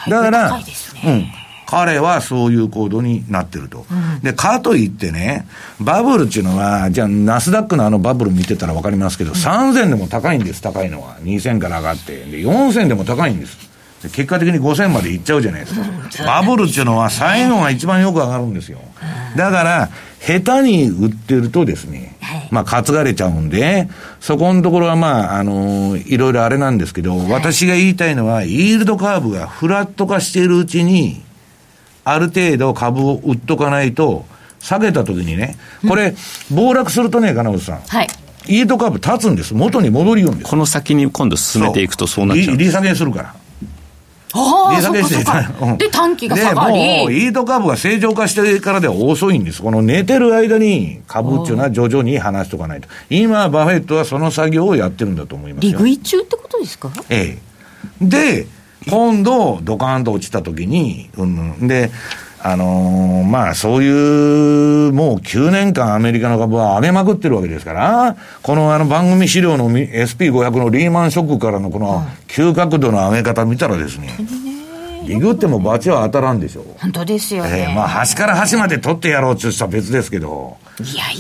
[0.07, 0.59] だから、
[1.05, 1.25] うん。
[1.67, 3.85] 彼はそういう行動になってると。
[3.91, 5.45] うん、で、かといってね、
[5.81, 11.17] バブルっていうのは、じゃあ、ナスダックのあのバブル見てたらわかりますけど、うん、3000でも高いんです、高いのは。
[11.23, 12.23] 2000から上がって。
[12.23, 13.57] で、4000でも高いんです。
[14.01, 15.81] で結果的に5000までいっちゃうじゃないですか。
[15.81, 18.79] うん、バブルっていうのは最後が一番よく上がるんですよ。
[19.35, 22.17] だから、下手に売ってるとですね、
[22.51, 31.23] まあ、担がれちゃうんで、そこのところはまあ、あのいろいろあれなんですけど、私が言いたいのは、イールドカーブがフラット化しているうちに、
[32.09, 34.25] ある程度株を売っとかないと、
[34.59, 36.15] 下げた時にね、これ、
[36.49, 37.79] 暴落するとね、金本さん。
[37.81, 38.07] はい。
[38.47, 39.53] イート株立つんです。
[39.53, 40.49] 元に戻りよんです。
[40.49, 42.57] この先に今度進めていくとそうなっちゃう。
[42.57, 43.35] 利下げするから。
[44.33, 45.15] 利下げして、
[45.61, 46.79] うん、で、短期が下がり。
[46.79, 49.61] で、もう、イート株が正常化してからでは遅いんです。
[49.61, 52.87] この寝てる間に株っていうのは徐々に話しとかないと。
[53.09, 55.71] 今、バフェットはその作業をやってるんだと思いますよ。
[55.71, 56.91] 利食い中ってことですか？
[57.09, 57.37] え
[58.01, 58.05] え。
[58.05, 58.47] で、
[58.89, 61.91] 今度、ドカーンと落ちたときに、うん、で、
[62.39, 63.89] あのー、まあ、そうい
[64.89, 74.15] う、もう9年間アメリカの株は上げまくってるわけですから、このあの番組資料の SP500 のリーマンショックからのこの急角度の上げ方見たらですね、
[75.07, 76.65] リグっても罰は当たらんでしょう。
[76.79, 77.65] 本当ですよね。
[77.69, 80.57] えー、まあ、端から端まで取ってやろうって言ったら別ですけど。
[80.79, 81.15] いやい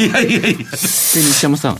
[0.00, 0.20] やいや。
[0.20, 0.58] いやいやいや。
[0.58, 1.78] で、西山さん。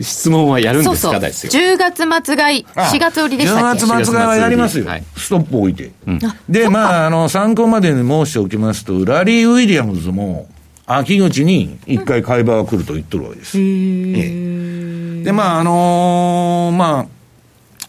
[0.00, 1.52] 質問はやるんですかですよ。
[1.52, 4.86] 10月末買い、4月売りでしたっけ ?10 月末買いはやりますよ。
[4.86, 5.92] はい、ストップ置いて。
[6.06, 10.48] うん、で、まあ、あの、参考までに申しておきますと、ラリー・ウィリアムズも、
[10.86, 13.58] 秋口に一回買い場が来ると言っとるわけです。
[13.58, 17.06] うん、で、まあ、あのー、まあ、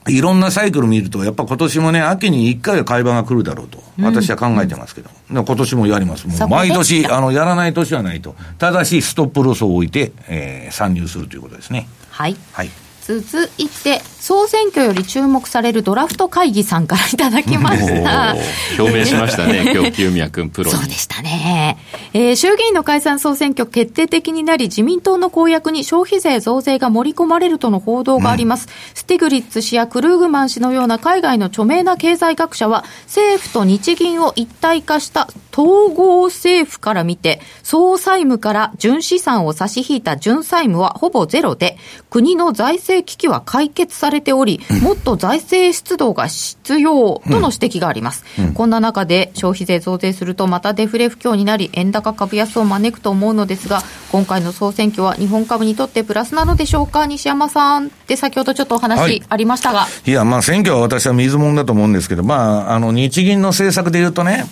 [0.07, 6.27] いろんなサイクル見ると、やっぱ今年もね、秋に一回は買い場が来るだろうと、私は考えてますけど、うん、今年もやります。
[6.27, 8.35] もう毎年、あの、やらない年はないと。
[8.59, 11.87] ただし、ストップロスを置いて、えー、参入するということですね。
[12.11, 12.35] はい。
[12.51, 12.69] はい。
[13.01, 18.35] 続いて、総選挙より注目されるドラフト会議さんからいただきました。
[18.79, 20.75] 表明しましたね、今日、清宮君プロに。
[20.75, 21.77] そうでしたね。
[22.13, 28.67] えー衆議院の解散総選挙決定的になり、自民党の公約に消費税増税が盛り込まれるとの報道があります。
[28.95, 41.77] スティグリッツ氏やクルーグマン氏のような海外の著名な経済学者は、政府と日銀を一体化した統合政府から見て、総債務から純資産を差し引いた純債務はほぼゼロで、
[42.09, 48.23] 国の財政危機は解決されており、もっと財政出動が必要との指摘があります。
[48.53, 59.23] こんな中で消費税増税するとまたデフレ不況になり、円高株安を招くと思うのですが、今回の総選挙は日本株にとってプラスなのでしょうか、西山さんって先ほどちょっとおは話い。
[59.27, 59.87] ありましたが。
[60.05, 64.45] いや、まあ選挙は私は水物だと思うんですけど、まあ、あの、日銀の政策で言うとね、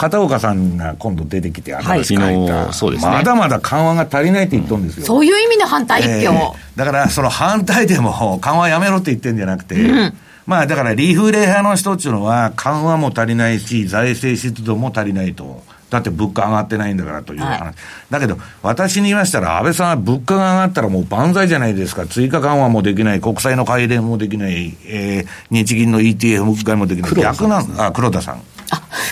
[0.00, 5.04] 片岡さんが今度出てきて、新しく書いた、昨日そうですねまだまだ緩和が足りないって言っとるんですよ。
[5.04, 6.32] そういう意味の反対一票。
[6.32, 10.14] ええだから、その反対でも 緩和やめろって言ってんじゃなくて、うん
[10.46, 15.62] まあだからリフレ派の人っていうのは緩和も足りないし、財政出動も足りないと。
[15.90, 17.60] だって物価上がってないんだからという話。
[17.60, 17.74] はい
[18.10, 22.06] だけど、私に言いましたら、安倍さんは物価が上がったらもう万歳じゃないですか。
[22.06, 27.14] 追加緩和もできない、国債の改良もできない、えー日銀の ETF 買いもできない。
[27.14, 28.40] 逆なん、あ、黒田さん。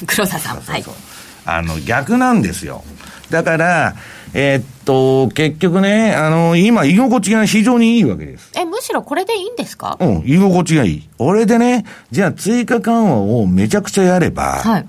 [0.07, 0.61] 黒田さん。
[0.61, 0.85] はい。
[1.45, 2.85] あの、逆なんですよ。
[3.31, 3.95] だから、
[4.35, 8.51] えーっと、結局ね、あの、今、居心地が非常にいいわけです。
[8.55, 9.97] え、むしろこれでいいんですか？
[10.01, 11.09] うん、居心地がいい。
[11.19, 14.87] 俺でね、じゃあ追加緩和をめちゃくちゃやれば、はい。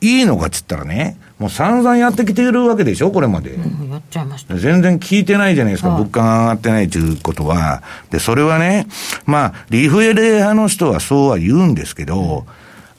[0.00, 3.50] い、いのかっつったらね、もう散々やってきているわけでしょ、これまで。
[3.50, 4.54] うんやっちゃいました。
[4.56, 7.82] 全然聞いてないじゃないですか、はい物価が上がってないということは。
[8.10, 8.86] で、それはね、
[9.26, 12.46] まあ、リフレ派の人はそうは言うんですけど、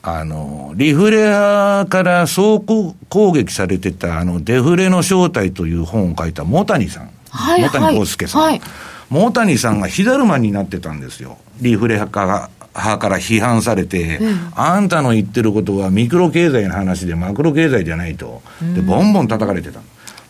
[0.09, 2.95] あの、リフレ派から総攻
[3.33, 7.09] 撃されてた、あの、デフレの正体という本を書いたモタニさん。
[7.29, 8.41] はいモタニコウスケさん。
[8.41, 8.61] はい
[9.09, 11.37] モタニさんが火だるまになってたんですよ。
[11.61, 14.19] リフレ派から派から批判されて、
[14.55, 18.41] あんたの言ってることはミクロ経済の話でマクロ経済じゃないと。
[18.75, 19.79] で、ボンボン叩かれてた。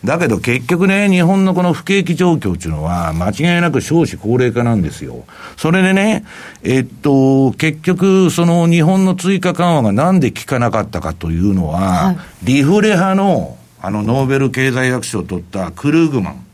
[0.04, 5.24] だけど結局ね、日本のこの不景気状況っていうのは、間違いなく少子高齢化なんですよ。
[5.56, 6.24] それでね、
[6.62, 16.44] えっと、結局、その日本の追加緩和がなんで効かなかったかというのは、リフレ派の、あの、ノーベル経済学賞を取ったクルーグマン。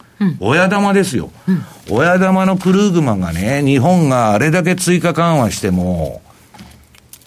[0.41, 1.31] 親玉ですよ、
[1.91, 6.23] 親玉のクルーグマンがね、日本があれだけ追加緩和しても、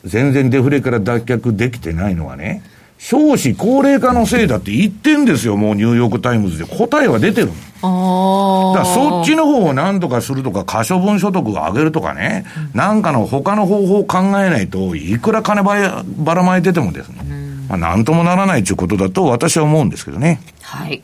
[0.03, 2.63] 全然デフレから脱却できてないのはね、
[2.97, 6.65] 少子高齢化のせいだって言ってんですよ、もうニューヨーク・タイムズで。
[6.65, 7.51] 答えは出てる。
[7.83, 17.23] あだからそっちの方を何とかするとか、可処分所得を上げるとかね、なんかの他の方法を考えないといくら金ばやばらまいててもですね、
[17.69, 20.39] まあ、なんともならないということだと私は思うんですけどね。
[20.61, 21.03] はい。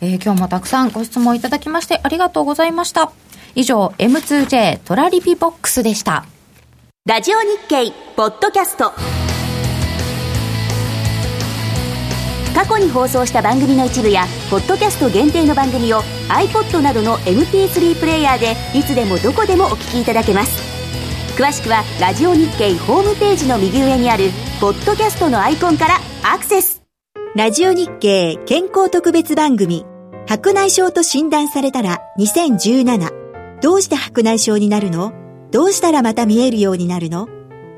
[0.00, 3.10] えー今日もたくさんご質問いただきましてありがとうございました。
[3.54, 6.26] 以上、M2J トラリピボックスでした。
[7.06, 8.92] ラジオ日経ポッドキャスト
[12.54, 20.62] 過去に放送した番組の一部やポッドキャスト限定の番組を iPod などの MP3 プレイヤーでいつでもどこでもお聞きいただけます。
[21.36, 24.30] 詳しくはラジオ日経ホームページの右上にある
[24.60, 26.84] ポッドキャストのアイコンからアクセス。
[27.34, 29.84] ラジオ日経健康特別番組
[30.28, 35.12] 白内障と診断されたら2017どうして白内障になるの？
[35.50, 37.28] どうしたらまた見えるようになるの？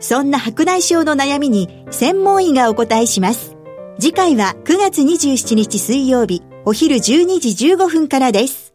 [0.01, 3.56] そんな白内障の悩みに専門医がお答えします。
[3.99, 7.01] 次回は9月27日水曜日お昼12
[7.41, 8.75] 時15分からです。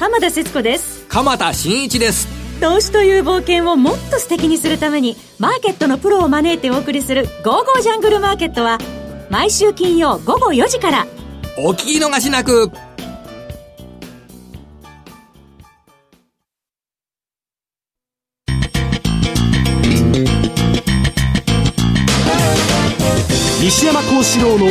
[0.00, 1.06] 浜田節子です。
[1.08, 2.26] 鎌田新一です。
[2.60, 8.78] 投資という冒険をもっと素敵にするためにマーケットのプロを招いてお送りする「ゴーゴージャングルマーケット」は
[9.30, 11.06] 毎週金曜午後4時から。
[11.56, 12.72] お聞き逃しなく
[24.24, 24.64] 四郎の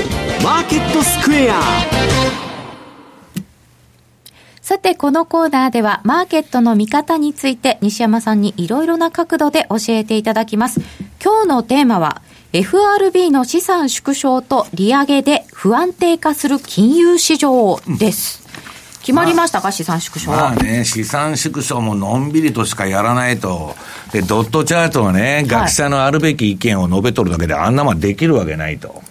[0.43, 1.61] マーケットスクエア
[4.63, 10.81] さて、このコーナーでは、マーケットの見方について、西山さんにいろいろな角度で教えていただきます。
[11.23, 18.41] 今日のテーマは、FRB の資産縮小と利上げで不安定化する金融市場です。
[19.01, 20.37] 決まりましたか、資産縮小は？
[20.37, 23.75] まあね、資産縮小ものんびりとしかやらないと。
[24.11, 29.03] で、ドットチャートはね、学者のあるべき意見を述べとるだけであんなもんできるわけないと。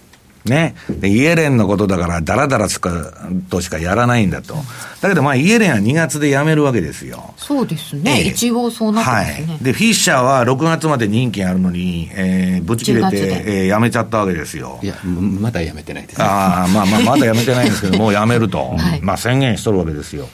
[0.45, 0.75] ね。
[0.89, 3.13] で、イエレンのことだから、ダラダラしか、
[3.49, 4.55] としかやらないんだと。
[5.01, 7.33] だけどまあ、イエレンは2月で辞めるわけですよ。
[7.37, 8.21] そうですね。
[8.23, 9.57] ええ一応そうなってはますね。
[9.61, 9.63] い。
[9.63, 14.79] で、フィッシャーは6月まで任期あるのに、えー、ぶち切れ10てえー辞めちゃったわけですよ。
[14.81, 16.21] いや、まだやめてないです。
[16.21, 18.75] ああ、まあまあ、まだ辞めてないんですけど、 もう辞めると。
[19.01, 20.27] まあ宣言しとるわけですよ。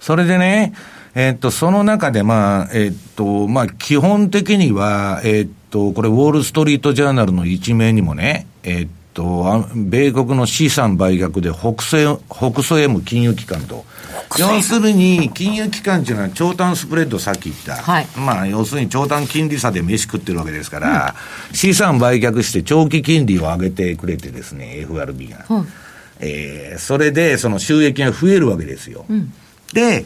[0.00, 0.72] それでね、
[1.14, 8.99] えっと、その中で、まあ、えっと、まあ、基本的には、えっと、これ、ウォール・ストリート・ジャーナルの一面にもね、えっと、
[9.74, 13.84] 米国の資産売却で北西、北総へ向金融機関と。
[14.38, 17.74] 要するに、金融機関っていうのは長短スプレッドさっき言った。
[17.76, 21.14] はい、まあ、要するに長短金利差で飯食ってるわけですから、
[21.50, 25.44] うん、資産売却して長期金利を上げてくれてですね、FRB が。
[25.50, 25.68] うん、
[26.20, 29.04] えー、それで、その収益が増えるわけですよ。
[29.08, 29.32] うん、
[29.72, 30.04] で、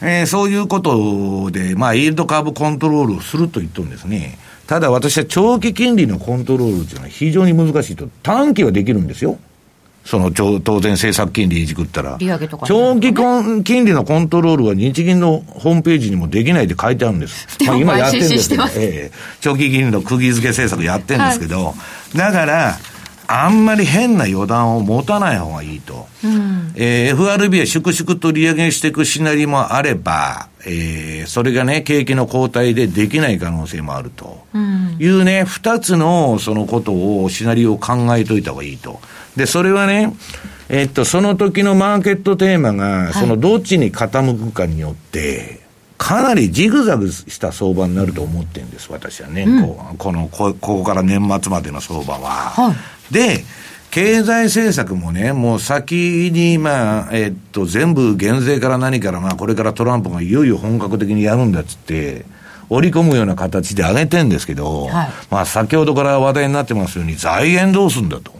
[0.00, 4.38] えー、そういうことで、まあ、イールドカーブコントロールをすると言っとるんですね。
[4.66, 8.08] ただ私は長期金利のコントロールっていうのは非常に難しいと。
[8.22, 9.38] 短期はできるんですよ。
[10.04, 12.16] その当然政策金利いじくったら。
[12.18, 13.12] 利上げとか、ね、長期
[13.64, 17.48] 金利のコントロールは日銀のホームページにもできないって書いてあるんです。
[17.66, 21.74] まあ今やってるんですけど、ええ、長期金利の釘付け政策やってるんですけど、は
[22.14, 22.78] い、だから、
[23.28, 26.06] あんまり変な予断を持たない方がいいと。
[26.24, 34.44] うん、えー、FRB は粛々と利上げしていくシナリオもあれば、えー、それがね、景気の後退でできない可能性もあると。
[34.98, 39.00] いうね、二つのそのことを、シナリオを考えといた方がいいと。
[39.36, 40.14] で、それはね、
[40.68, 45.66] えっと、その時のマーケットテーマが、そのどっちに傾くかによって、
[45.98, 49.44] かなりジグザグした相場になると思ってるんです、私はね。
[49.44, 52.50] うん、ここのこ、ここから年末までの相場は。
[52.50, 52.76] はい、
[53.10, 53.44] で、
[53.90, 62.26] 経済政策もね、もう先に、まあ、えっと、全部減税から何から、まあ、これからトランプがいよいよ本格的にやるんだっつって、
[62.68, 68.32] 織り込むような形で上げてんですけど、はい、まあ、先ほどから話題になってますように、財源どうすんだと。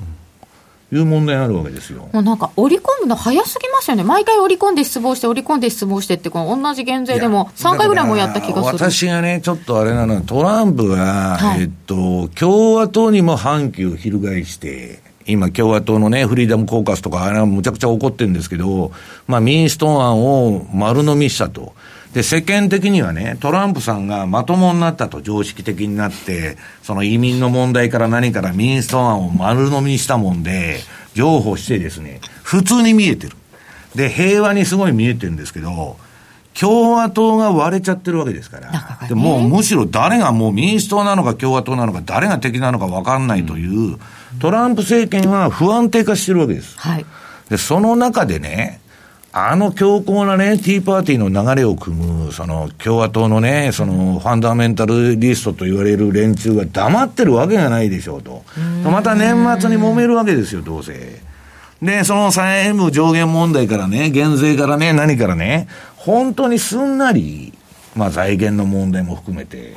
[0.93, 2.09] いう問題あるわけですよ。
[2.12, 4.05] もうなんか、織り込むの早すぎますよね。
[4.05, 8.78] 毎回織り込んで失望して、織り込んで失望してって、この同じ減税でも3回ぐらいもやった気がする。
[8.78, 18.93] 私がね、ちょっとあれなのは、トランプが、はい、えっと、共和党にも反旗を翻して、今、共和党のね、フリーダムコーカスとか、あれはむちゃくちゃ怒ってるんですけど、
[19.26, 21.74] まあ、民主党案を丸飲みしたと。
[22.17, 30.79] で、世間的にはね、トランプさんがまともになったと常識的になって、その移民の問題から何から民主党案を丸飲みにしたもんで、
[31.12, 33.37] 譲歩してですね、普通に見えてる。
[33.95, 35.99] で、平和にすごい見えてるんですけど、
[36.59, 38.73] 共和党が割れちゃってるわけですから。
[38.73, 43.99] ね、でもうむしろ誰がもう民主党なのか共和党なのか誰が敵なのか分かんないという、うん、
[44.41, 46.79] トランプ政権は不安定化してるわけです。
[46.79, 47.05] はい。
[47.51, 48.81] で、その中でね、
[49.39, 58.45] あの強硬なね、ティーパーティーの流れを組む、その共和党のね、そのファンダメンタルリストと言われる連中が黙ってるわけがないでしょうと。
[58.82, 61.20] また年末に揉めるわけですよ、どうせ。
[61.82, 67.53] で、その債務上限問題からね、減税からね、何からね、本当にすんなり、
[67.95, 69.76] まあ財源の問題も含めて、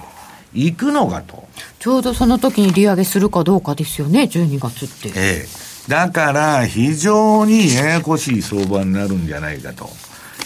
[0.54, 1.50] 行くのかと。
[1.80, 5.10] ちょうどその時に利上げするかどうかですよね、12月って。
[5.10, 5.69] ええ。
[5.88, 9.90] だから非常にややこしい相場になるんじゃないかと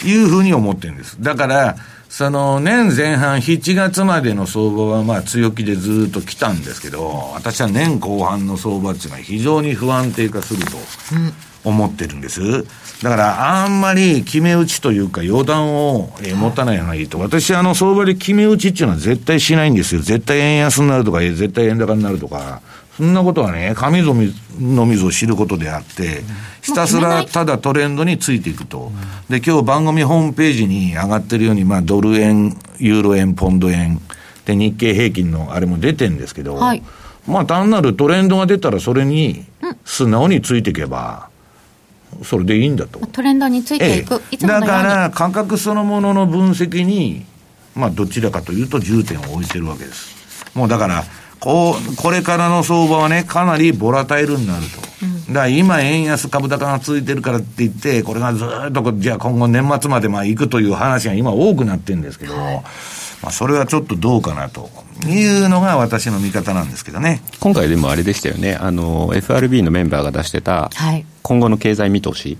[0.04, 1.16] いうふうに思ってるんです。
[1.20, 1.76] だから、
[2.08, 10.76] その年前半7月までの相場はまあ強気でずっと来たんですけど、私は年後半の相場っていうのは非常に不安定化すると
[11.64, 12.64] 思ってるんです。
[13.02, 17.18] だからあんまり決め打ちというか予断を持たない方がいいと。
[17.18, 20.00] 私あの相場で決め打ちっていうのは絶対しないんですよ。
[20.00, 22.60] 絶対円安になるとか、絶対円高になるとか。
[22.96, 26.22] そんなことはね、神の水を知ることであって、
[26.62, 28.92] ひたすらただトレンドについていくと。
[29.28, 34.00] で、今日番組ホームページに上がってるように、まあ、ドル円、ユーロ円、ポンド円、
[34.44, 36.82] で、日経平均のあれも出てるんですけど、はい、
[37.26, 39.44] まあ、単なるトレンドが出たらそれに
[39.84, 41.28] 素直についていけば、
[42.22, 43.00] それでいいんだと。
[43.06, 44.22] トレンドについていく。
[44.30, 47.24] ええ、だから、価格そのものの分析に、
[47.74, 50.14] まあ、どちらかというと重点を置いてるわけです。
[50.54, 51.04] もうだから、
[51.44, 54.80] こう、これからの相場はね、かなりボラタイルになると。
[55.02, 62.62] うん、だから今、円安株高が続いてるからって言って、これがずっと、じゃあ今後年末までまあ行くという話が今多くなってるんですけど、はい、
[63.24, 64.68] まあそれはちょっとどうかなと
[65.06, 67.22] いうのが私の見方なんですけどね。
[67.40, 72.36] 今回でもあれでしたよね、あの、FRB のメンバーが出してた、はい、今後の経済見通し、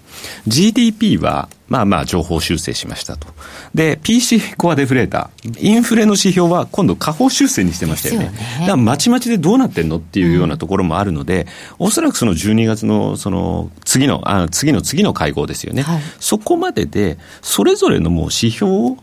[0.46, 3.26] GDP は、まあまあ情報修正しましたと。
[3.74, 8.26] で、PC コアデフレーター、インフレの指標は今度下方修正にしてましたよね。
[8.26, 11.46] よねだからまちまちでどうなってんのっていうようなところもあるので、
[11.80, 15.80] うん、おそらくその12月のその次の、あ次の次の会合ですよね。
[15.80, 18.96] はい、そこまでで、それぞれのもう指標を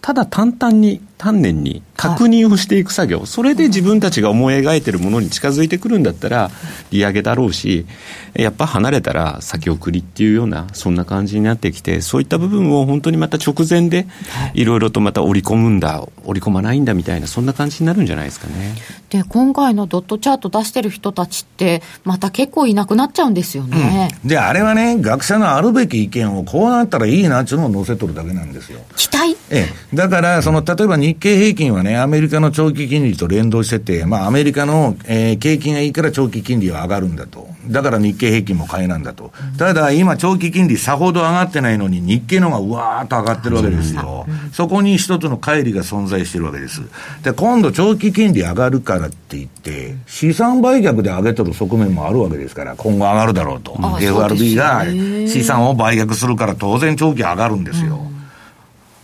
[0.00, 6.50] ただ淡々に丹念に確認をしていく作業、はい、それで自分たちが思い描いてるものに近づいてくるんだったら、
[6.90, 7.84] 利上げだろうし、
[8.32, 14.06] やっぱ離れたら先送りっていうような、そんな感じになってきて、そういった部分を本当にまた直前で、
[14.54, 18.74] いろいろとまた織り込むんだ、織り込まないんだみたいな、そんな感じになるんじゃないですかね。
[19.10, 24.10] で、今回のドットチャート出してる人たちって、また結構いなくなっちゃうんですよね。
[24.24, 28.80] うん、で、あれはね、学者のあるべき意見をこうなったらいいなっていうのを載せとるだけなんですよ。
[28.96, 29.36] 期待？
[29.50, 29.96] ええ。
[29.96, 37.48] だから、その、例えば日経平均はね、アメリカの長期金利と連動してて、まあ、アメリカの、えー、景気がいいから長期金利は上がるんだと。
[37.66, 39.32] だから日経平均も買いなんだと。
[39.58, 44.26] ただ、今、長期金利さほど上がってないのに、日経の方がうわーっと上がってるわけですよ。
[44.52, 46.80] そこに一つの乖離が存在してるわけです。
[47.24, 53.76] で、今度、長期金利上がるからって言って、資産売却で上げてる側面もあるわけですから、今後上がるだろうと。
[54.00, 54.84] FRB が
[55.26, 58.10] 資産を売却するから当然長期上がるんですよ。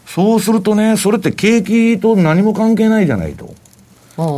[0.06, 3.54] そうするとね、それって景気と何も関係ないじゃないと。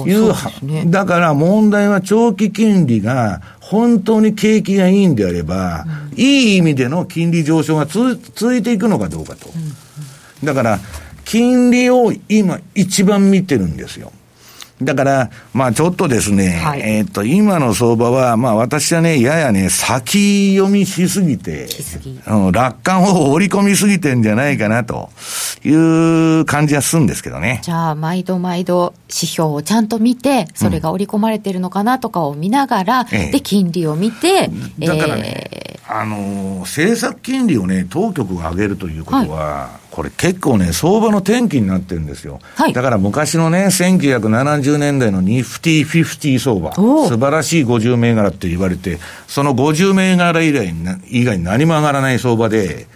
[0.06, 0.32] いう、
[0.66, 9.48] ね、だから問題は長期金利が本当に景気がいいんであれば、うん、いい意味での金利上昇が続いていくのかどうかと。
[9.54, 9.72] うんうん、
[10.44, 10.80] だから、
[11.24, 14.10] 金利を今一番見てるんですよ。
[14.82, 21.66] だから、まあちょっとですね、はい、えっ、と、今の相場は、まあ私はね、ややね、先読みしすぎて、
[22.28, 25.10] うん、楽観を織り込みすぎてんじゃないかなと
[25.64, 27.60] いう感じはするんですけどね。
[27.62, 34.48] じゃあ、毎度毎度指標をちゃんと見て、それが織り込まれてるのかなとかを見ながら、うん、で、金利を見て、
[34.78, 42.38] だからね、えー、あの、政策金利をね、当局が上げるということは、はいこれ結構ね、相場の転機になってるんですよ。
[42.54, 50.72] はい、だから昔のね、1970年代のニフティ50相場、素晴らしい50銘柄って言われて、その50銘柄以外
[51.08, 52.86] 以外に何も上がらない相場で、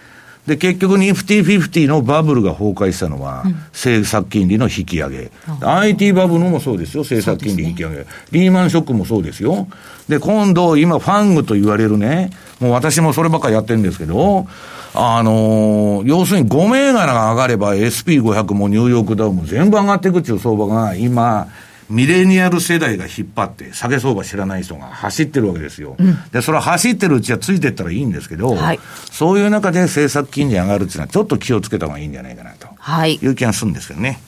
[0.47, 5.31] で、結局ニフティ50のバブルが崩壊したのは、政策金利の引き上げ。
[5.61, 8.05] IT バブルもそうですよ、政策金利引き上げ、ね。
[8.31, 9.67] リーマンショックもそうですよ。
[10.09, 14.47] で、今度、今、ファングと言われるね、もう私もそればっかりやってるんですけど、
[14.95, 21.47] あのー、要するに5銘柄が上がれば SP500 もニューヨークダウも全部上がっていくっていう相場が今、
[21.89, 25.95] ミレニアル世代が引っ張って、下げ相場知らない人が走ってるわけですよ。
[25.97, 28.79] うん、で、それは走ってるうちはついてったらいいんですけど、はい、
[29.11, 32.67] そういう中で政策金利上がるっていうのはちょっと気をつけた方がいいんじゃないかなと。
[32.77, 33.15] はい。
[33.15, 34.19] いう気がするんですけどね。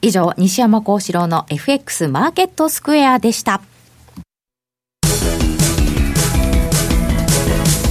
[0.00, 3.60] 以上、西山幸四郎の FX マーケットスクエアでした。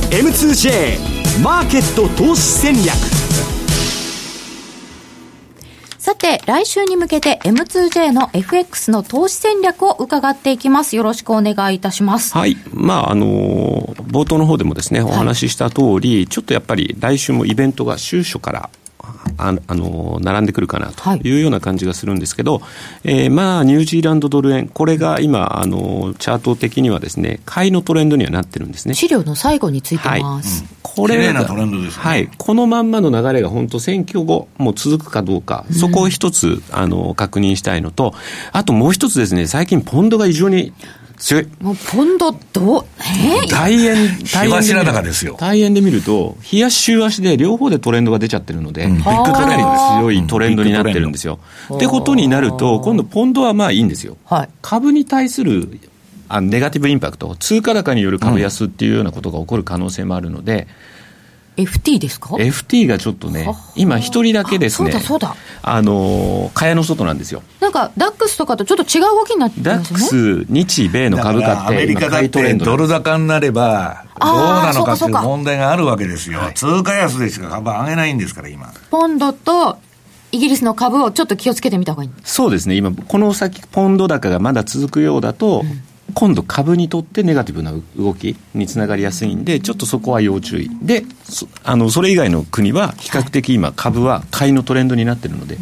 [0.10, 3.17] M2J マーケット投資戦略
[6.08, 10.96] さて、来週に向けて M2J の FX の投資戦略を伺っていきます。
[10.96, 12.34] よろしくお願いいたします。
[12.34, 12.56] はい。
[12.72, 13.26] まあ、あの
[14.08, 18.70] 冒頭の方でもですね、お話しした通り、はい、ちょっとやっぱり来週もイベントが週初から
[19.38, 22.68] ああの並んでくるかなというような感じがするんですけど、は
[23.04, 28.94] い、えー、まあ、ニュージーランドドル円、これが今、あのチャート的にはですね、買いのトレンドにはなってるんですね。
[28.94, 30.64] 資料の最後についてます。
[30.64, 32.30] はいうん、これなトレンドです、ね、はい。
[32.38, 38.14] このまんまの流れが本当選挙後も続くかどうか、そこを一つ、あの、確認したいのと、
[38.52, 40.74] あともう一つですね、最近ポンドが異常に
[41.18, 41.48] 強い。
[41.62, 43.40] もうポンドどう、え？
[43.46, 43.96] ー、大円、
[44.34, 45.36] 大円で高ですよ。
[45.40, 49.64] 大円で見ると、日足週足で両方でトレンドが出ちゃってるので、うん、かなり
[50.00, 51.40] 強いトレンドになってるんですよ。
[51.74, 54.18] ってことになると、今度ポンドはまあいいんですよ。
[54.26, 55.80] はい、株に対する
[56.30, 60.68] あネガティブインパクト、通貨高による株安っていうようなことが起こる可能性もあるので、
[61.58, 65.36] FT ですか ?FT がちょっとね、今一人だけですね、そうだそうだ。
[65.64, 67.42] あの、蚊帳の外なんですよ。
[67.60, 69.72] なんか、ダックスとかとちょっと違う動きになってますね。
[69.72, 76.40] ダックス、日米の株価って、アメリカだってドル高になれば、どうなのかっていう問題があるわけですよ。
[76.54, 78.72] 通貨安でしか株上げないんですから、今。
[78.92, 79.78] ポンドと
[80.32, 85.84] イギリスの株をちょっと気をつけてみた方がいいそうですね、今、この先、ポンド高がまだ続くようだと、うん
[86.14, 90.70] 今度株にとってネガティブな動きにつながりやすいんで、ちょっとそこは要注意。
[90.82, 91.04] で、
[91.64, 95.58] あの、それ以外の国は比較的今株は買いのトレンドになってるので、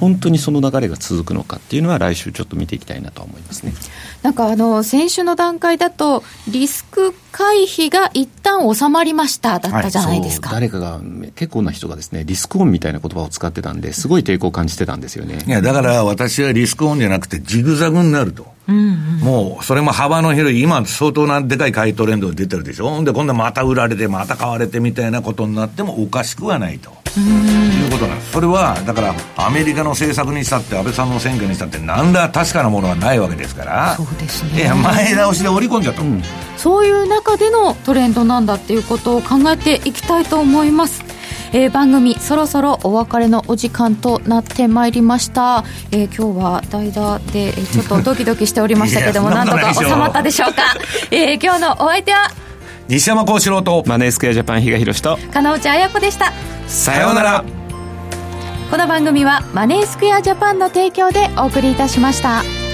[0.00, 3.72] 本当にその流れが続くのかっていうのは来週ちょっと見ていきたいなと思いますね。
[4.22, 11.00] なんかあの先週の段階だとリスク回避が一旦収まりましただったじゃないですか、はい、誰かが
[11.34, 15.38] 結構な人がですねリスクオンみたいな言葉を使ってたんですごい抵抗を感じてたんですよね。
[15.46, 18.57] いやだから私はリスクオンじゃなくてジグザグになると。
[18.68, 22.90] もう、それも幅の広い、今相当なでかい買いトレンドが出てるでしょ？
[22.90, 26.90] ほんで、今度また売られて、また買われてみたいなことになってもおかしくはないと。
[27.16, 28.32] いうことなんです。
[28.32, 33.94] それは、だから、アメリカの政策にしたって、安倍さんの選挙にしたって、何ら確かなものはないわけですから。
[33.96, 34.70] そうですね。
[34.74, 36.22] 前倒しで織り込んじゃった、うん、
[36.56, 41.02] そういう中でのトレンドなんだっていうことを考えていきたいと思います。
[41.52, 50.62] えー、番組そろそろお別れのお時間となってまいりました、えー、今日は代打で ちょっとドキドキしておりましたけどもなんとか収まったでしょうか、
[51.10, 52.30] えー、今日のお相手は
[52.88, 56.32] 西山幸四郎とマネースクエアジャパン比嘉宏と金内彩子でした。
[56.66, 57.44] さようなら。
[58.70, 62.67] この番組はマネースクエアジャパンの提供でお送りいたしました。